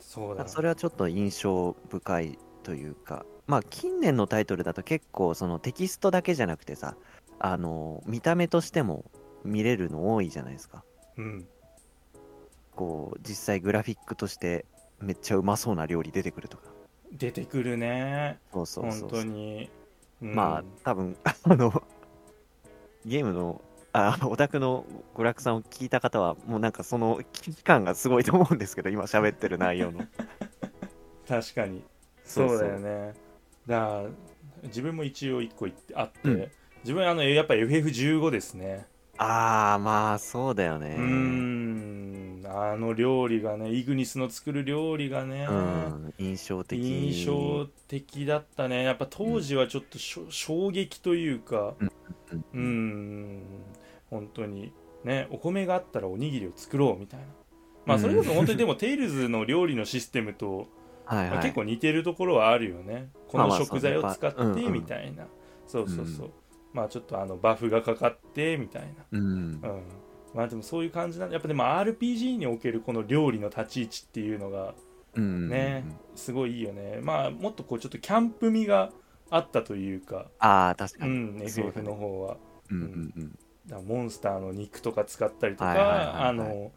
[0.00, 0.46] そうだ。
[0.48, 3.24] それはちょっと印象深いというか。
[3.46, 6.96] まあ近年のタイトルだと結構そのテキストだけじゃなくてさ
[7.38, 9.04] あの見た目としても
[9.44, 10.84] 見れるの多いじゃないですか。
[11.16, 11.46] うん。
[12.74, 14.64] こう実際グラフィックとして
[15.00, 16.64] めっちゃうまそうな料理出てくるとか。
[17.12, 18.40] 出てくるね。
[18.52, 19.81] そうそうそう本当に、うん
[20.22, 21.82] まあ多分 あの
[23.04, 23.60] ゲームの
[23.92, 30.06] あオタクの娯楽さんを聞いた方はもうなんかその危機感がすごいと思うんですけど今喋ってる内容の。
[31.28, 31.84] 確かに。
[32.24, 32.58] そそう。
[32.58, 33.14] だよね。
[33.66, 34.04] だから
[34.64, 36.50] 自分も一応一個言ってあって、うん。
[36.84, 38.86] 自分あのやっぱ FF15 ですね
[39.18, 40.96] ああまあそうだよね。
[40.98, 42.42] うーん。
[42.44, 46.14] あの料理がねイグニスの作る料理がね、うん。
[46.18, 46.80] 印象的。
[46.80, 48.82] 印象的だったね。
[48.84, 51.88] やっぱ当時はちょっとしょ、衝撃というかうん。
[51.88, 53.42] うーん。
[54.10, 54.72] 本当に
[55.04, 57.26] ねお米があったらおにぎりを作ろうみたいな。
[57.84, 60.68] まあそれこそ本当にでもテイルズの料理のシステムと、
[61.04, 63.10] はいはい、まあ結構似てるところはあるよね。
[63.28, 65.26] この食材を使ってみたいな。
[65.66, 66.30] そうそうそう
[66.72, 68.88] まあちょっとあのバフがかかってみたいな。
[69.12, 69.20] うん。
[69.20, 69.60] うん。
[70.34, 74.74] まあでもそういう感じなんやっぱでも RPG におけるこの料理の立ち位置っていうのが
[75.14, 75.48] うん。
[75.48, 75.84] ね
[76.14, 77.00] すごいいいよね。
[77.02, 78.90] まあもっとこうちょっとキャンプ味が
[79.30, 80.26] あったというか。
[80.38, 81.88] ああ確かに、うん FF ね。
[81.88, 82.36] の方は。
[82.70, 83.38] うんうんうん。
[83.86, 86.72] モンスターの肉とか使ったりとかあの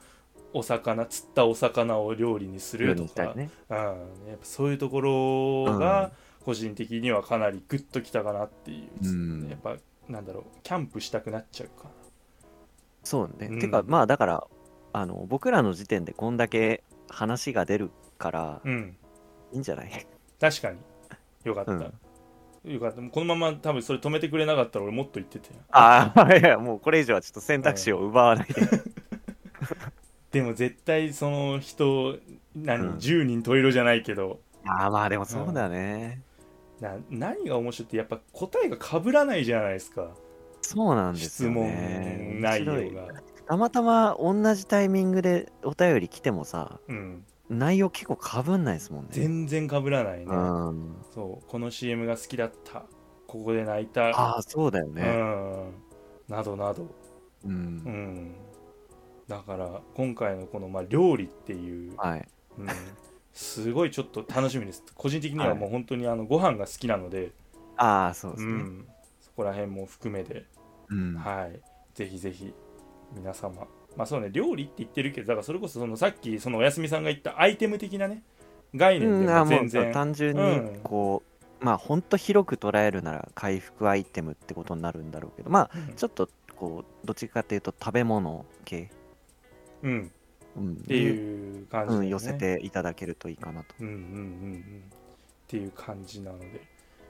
[0.53, 3.49] お魚釣ったお魚を料理にするとか、ね。
[3.69, 6.11] うん、やっぱそういうところが
[6.45, 9.49] 個人的にはかなりグッときたかなっていう、うん。
[9.49, 9.75] やっぱ
[10.07, 11.89] なんだろうキャンプしたくなっちゃうか
[13.03, 13.59] そうね、うん。
[13.59, 14.43] てかまあだから
[14.93, 18.95] あの僕らの時点でこんだけ話が出るからなうん。
[19.53, 20.07] いいんじゃない？
[20.39, 20.77] 確かに。
[21.43, 23.01] よかった、よかった。
[23.01, 28.61] このまま多分それ止めてくれなかったら俺もっと言っててああ、いや、もうこれ以上はちょっと選択肢を奪わないで。
[30.31, 32.17] でも絶対その人
[32.55, 32.95] 何、うん。
[32.97, 34.39] 10人十色じゃないけど。
[34.65, 36.21] ああ、まあでもそうだね。
[36.79, 40.13] な何が面白いってやっぱ答えが被らないじゃないですか。
[40.61, 42.37] そうなんですよ質問ね。
[42.39, 43.07] 内容が。
[43.47, 47.23] たまたま同じタイミングでお便り来てもさ、うん。
[47.49, 49.09] 内容結構かぶんないですもんね。
[49.11, 50.95] 全然被らないね、うん。
[51.13, 51.47] そう。
[51.47, 52.85] この CM が好きだった。
[53.27, 54.09] ここで泣いた。
[54.09, 55.03] ああ、そうだようね。
[55.03, 55.73] ん。
[56.27, 56.83] などなど。
[56.83, 56.89] う。
[57.45, 58.35] うんん。
[59.27, 62.27] だから今回のこのまあ料理っていう、はい。
[62.57, 62.67] うん、
[63.35, 64.81] すごいちょっと楽しみです。
[64.95, 67.31] 個人的にはもう本当にあのご飯が好きなので、
[67.75, 68.51] ああ、そうですね。
[68.51, 68.87] うん、
[69.19, 70.45] そこら辺も含めて、
[70.89, 71.15] うん。
[71.15, 71.59] はい。
[71.93, 72.53] ぜひぜひ
[73.13, 73.67] 皆様。
[73.97, 78.23] まあそうね料理って言ってるけどだからそれこそそのさっきそのおやすみさんが言ったアイテム的なね
[78.73, 80.73] 概念でも全然、単純うん。
[80.73, 81.23] にこ
[81.61, 85.95] う、まあほんと広く捉えるなら回復アイテムってことになるんだろうけどまあうん。
[85.95, 88.89] ちょっとこうどっちかっていうと食べ物系、
[89.83, 90.11] うん、うん、
[90.59, 92.05] っていう感じだよね。
[92.05, 93.75] うん、寄せていただけるといいかなと。
[93.79, 94.01] うんうんうんう
[94.57, 94.83] ん。
[94.89, 94.91] っ
[95.47, 96.61] ていう感じなので。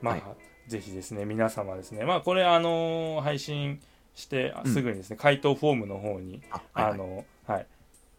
[0.01, 0.69] まあ、はい。
[0.69, 2.03] ぜひですね皆様ですね。
[2.05, 3.79] まあこれあのー配信
[4.15, 6.93] してすぐにですね、回答フォームの方にあはいはい。
[6.93, 7.67] あのはい。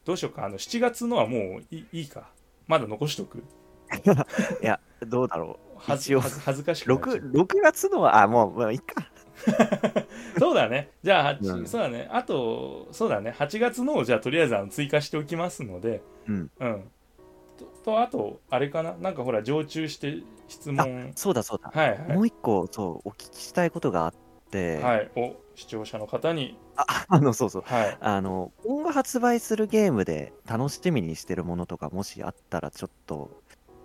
[0.04, 0.44] どうしようか。
[0.44, 2.30] あの7月のはもういいいか。
[2.68, 3.38] まだ残しとく？
[4.62, 5.78] いやどうだろう。
[5.78, 7.16] はず一応はず恥ずかしくなっちゃう。
[7.16, 9.10] 6, 6月のはあもう、まあ、いいか
[10.38, 10.90] そうだね。
[11.02, 11.66] じゃあ、うん。
[11.66, 12.08] そうだね。
[12.10, 13.34] あとそうだね。
[13.36, 16.50] 8月のをじゃあとりあえずあの追加しておきますのでうん。
[16.60, 16.84] うん。
[17.58, 18.94] ととあとあれかな？
[19.00, 20.18] なんかほら常駐して
[20.48, 21.12] 質問。
[21.14, 22.12] そうだそうだ、はいはい。
[22.14, 24.14] もう一個そうお聞きしたいことがあっ
[24.50, 27.62] て、はい、お視聴者の方に、ああのそうそう。
[27.64, 33.42] はい、あの今後発売するゲームで楽しみにしてるものとかもしあったらちょっと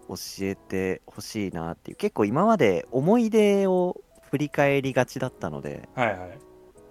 [0.09, 4.01] 教えてほしいなっていう結構今まで思い出を
[4.31, 6.39] 振り返りがちだったのではいはい。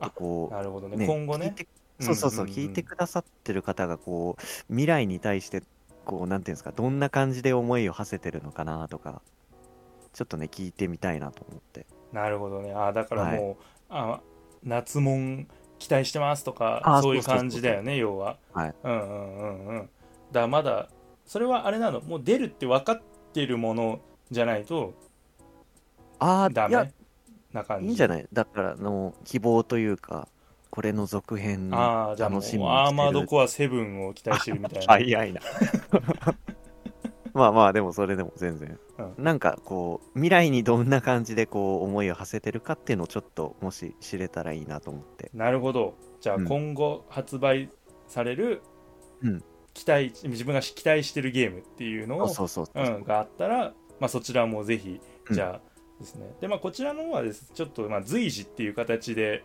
[0.01, 0.97] あこなるほどね。
[0.97, 1.55] う、ね、今後ね。
[2.01, 5.62] そうそうそう,、聞いてくださってる方がこう未来に対して
[6.07, 9.21] こうなんていうんですかどんな感じで思いを馳せてるのかなとか
[10.15, 11.87] ちょっとね聞いてみたいなと思って。
[12.12, 12.73] なるほほどね。
[12.75, 14.21] あだからもう、あ
[14.65, 15.47] 夏もん
[15.79, 18.37] 期待してますとかあそういう感じだよね要は。
[18.53, 18.75] はい。
[18.83, 19.91] うんうんうんうん。
[20.33, 20.89] だまだ
[21.27, 22.01] それはあれなの。
[22.01, 23.03] もう出るって分かっ
[23.33, 24.01] てるもの
[24.31, 24.95] じゃないと
[26.19, 26.93] ダああいやメ？
[27.52, 28.27] な感じいいんじゃない？
[28.32, 30.28] だからあの希望というか
[30.70, 32.81] これの続編ああじゃあもう楽しみにしてる。
[32.86, 34.86] アーマードコア7を期待してるみたいな。
[34.94, 35.40] 早いな。
[37.32, 45.31] まあまあでもそれでも全然、うなんかこう未来にどんな感じでこう思いを馳せてるかっていうのをちょっともし知れたらいいなと思って。
[45.32, 45.94] なるほど。
[46.20, 46.44] じゃあうん。
[46.48, 47.70] 今後発売
[48.09, 48.62] される、
[49.22, 49.44] うん。
[49.74, 55.35] 期待自分が期待してるゲームっていうのをそうそうそうん、があったら、まあ、そちらもぜひうん。
[55.35, 55.69] じゃあ
[56.01, 57.52] ですね、でまあこちらの方はです。
[57.55, 59.44] ちょっとまあ随時っていう形で、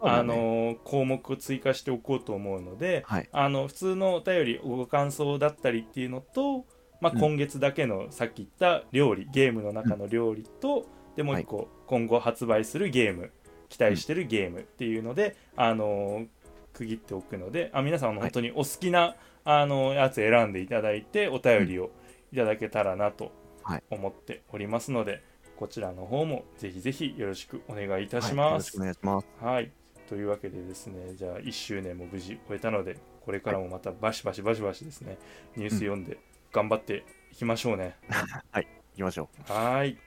[0.00, 3.28] あの項目を追加しておこうと思うのではい。
[3.32, 6.64] あの普通のお便りご感想だったりっていうのと、
[7.00, 7.18] まあ、うん。
[7.18, 13.32] 今月だけのさっき言った料理、ゲームの中の料理と、でもう一個、今後発売するゲーム
[13.68, 16.26] 期待してるゲームっていうので、あの
[16.72, 21.90] 区切っておくのであ皆さんの本当にお好きな、あのやつ選んでいただいてお便りを
[22.32, 23.82] いただけたらなとはい。
[23.90, 25.24] 思っておりますので、
[25.56, 28.80] こちらの方もぜひぜひよろしくお願いいたしはいよますろしくお。
[28.80, 29.70] 願いしますはい、
[30.08, 35.18] というわけでですね、じゃあ1周年も無事終えたので、これからもまたバシバシバシバシですね、
[35.56, 36.18] ニュース読んで
[36.52, 37.96] 頑張っていきましょうね。
[38.54, 38.66] 行
[38.96, 39.98] きましょはい。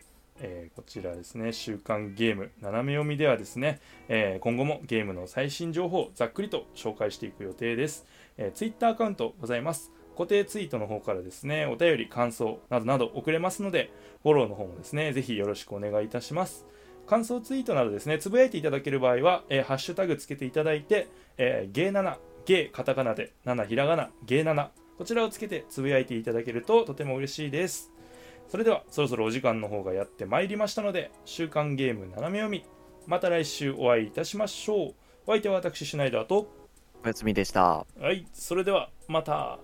[0.42, 8.06] えーこちらですね、週刊ゲーム斜め読みではですね、えー今後もゲームの最新情報をざっくりと紹介していく予定です。
[8.38, 9.92] えー、Twitter アカウントございます。
[10.20, 13.90] 固定ツイートの方からですね、お便り、感想などなど送れますので、
[14.22, 16.68] フォローの方もですね、ぜひよろしくお願いいたします。
[17.08, 24.68] 感想ツイートなどですね、つぶやいていただける場合は、えーハッシュタグつけていただいて、えー、ゲー7、ゲーカタカナで、7ひらがな、ゲー7、
[24.98, 27.94] こちらをつけてつぶやいていただけるととても嬉しいです。
[28.50, 32.66] それではそろそろお時間の方がやってまいりましたので週刊ゲーム斜め読み
[33.06, 34.94] また来週お会いいたしましょう
[35.28, 36.48] お相手は私シュナイダーとう
[37.04, 39.60] おやすみでしたはいそれではまた